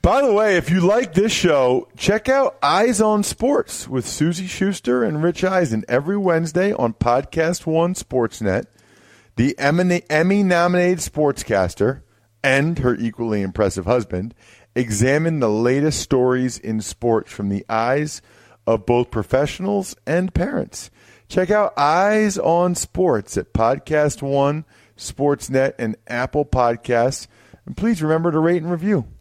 By 0.00 0.22
the 0.22 0.32
way, 0.32 0.56
if 0.56 0.70
you 0.70 0.80
like 0.80 1.12
this 1.12 1.32
show, 1.32 1.86
check 1.98 2.30
out 2.30 2.56
Eyes 2.62 3.02
on 3.02 3.24
Sports 3.24 3.86
with 3.86 4.08
Suzy 4.08 4.46
Shuster 4.46 5.04
and 5.04 5.22
Rich 5.22 5.44
Eisen 5.44 5.84
every 5.86 6.16
Wednesday 6.16 6.72
on 6.72 6.94
Podcast 6.94 7.66
One 7.66 7.92
Sportsnet. 7.92 8.64
The 9.36 9.58
Emmy 9.58 10.42
nominated 10.42 10.98
sportscaster 10.98 12.02
and 12.42 12.78
her 12.78 12.94
equally 12.94 13.42
impressive 13.42 13.84
husband 13.84 14.34
examine 14.76 15.40
the 15.40 15.50
latest 15.50 16.00
stories 16.00 16.58
in 16.58 16.80
sports 16.80 17.32
from 17.32 17.48
the 17.48 17.64
eyes 17.68 18.22
of 18.66 18.86
both 18.86 19.10
professionals 19.10 19.96
and 20.06 20.32
parents. 20.34 20.90
Check 21.28 21.50
out 21.50 21.76
Eyes 21.76 22.38
on 22.38 22.74
Sports 22.74 23.36
at 23.36 23.52
Podcast 23.52 24.22
One, 24.22 24.64
Sportsnet, 24.96 25.74
and 25.78 25.96
Apple 26.06 26.44
Podcasts. 26.44 27.26
And 27.66 27.76
please 27.76 28.02
remember 28.02 28.30
to 28.30 28.38
rate 28.38 28.62
and 28.62 28.70
review. 28.70 29.06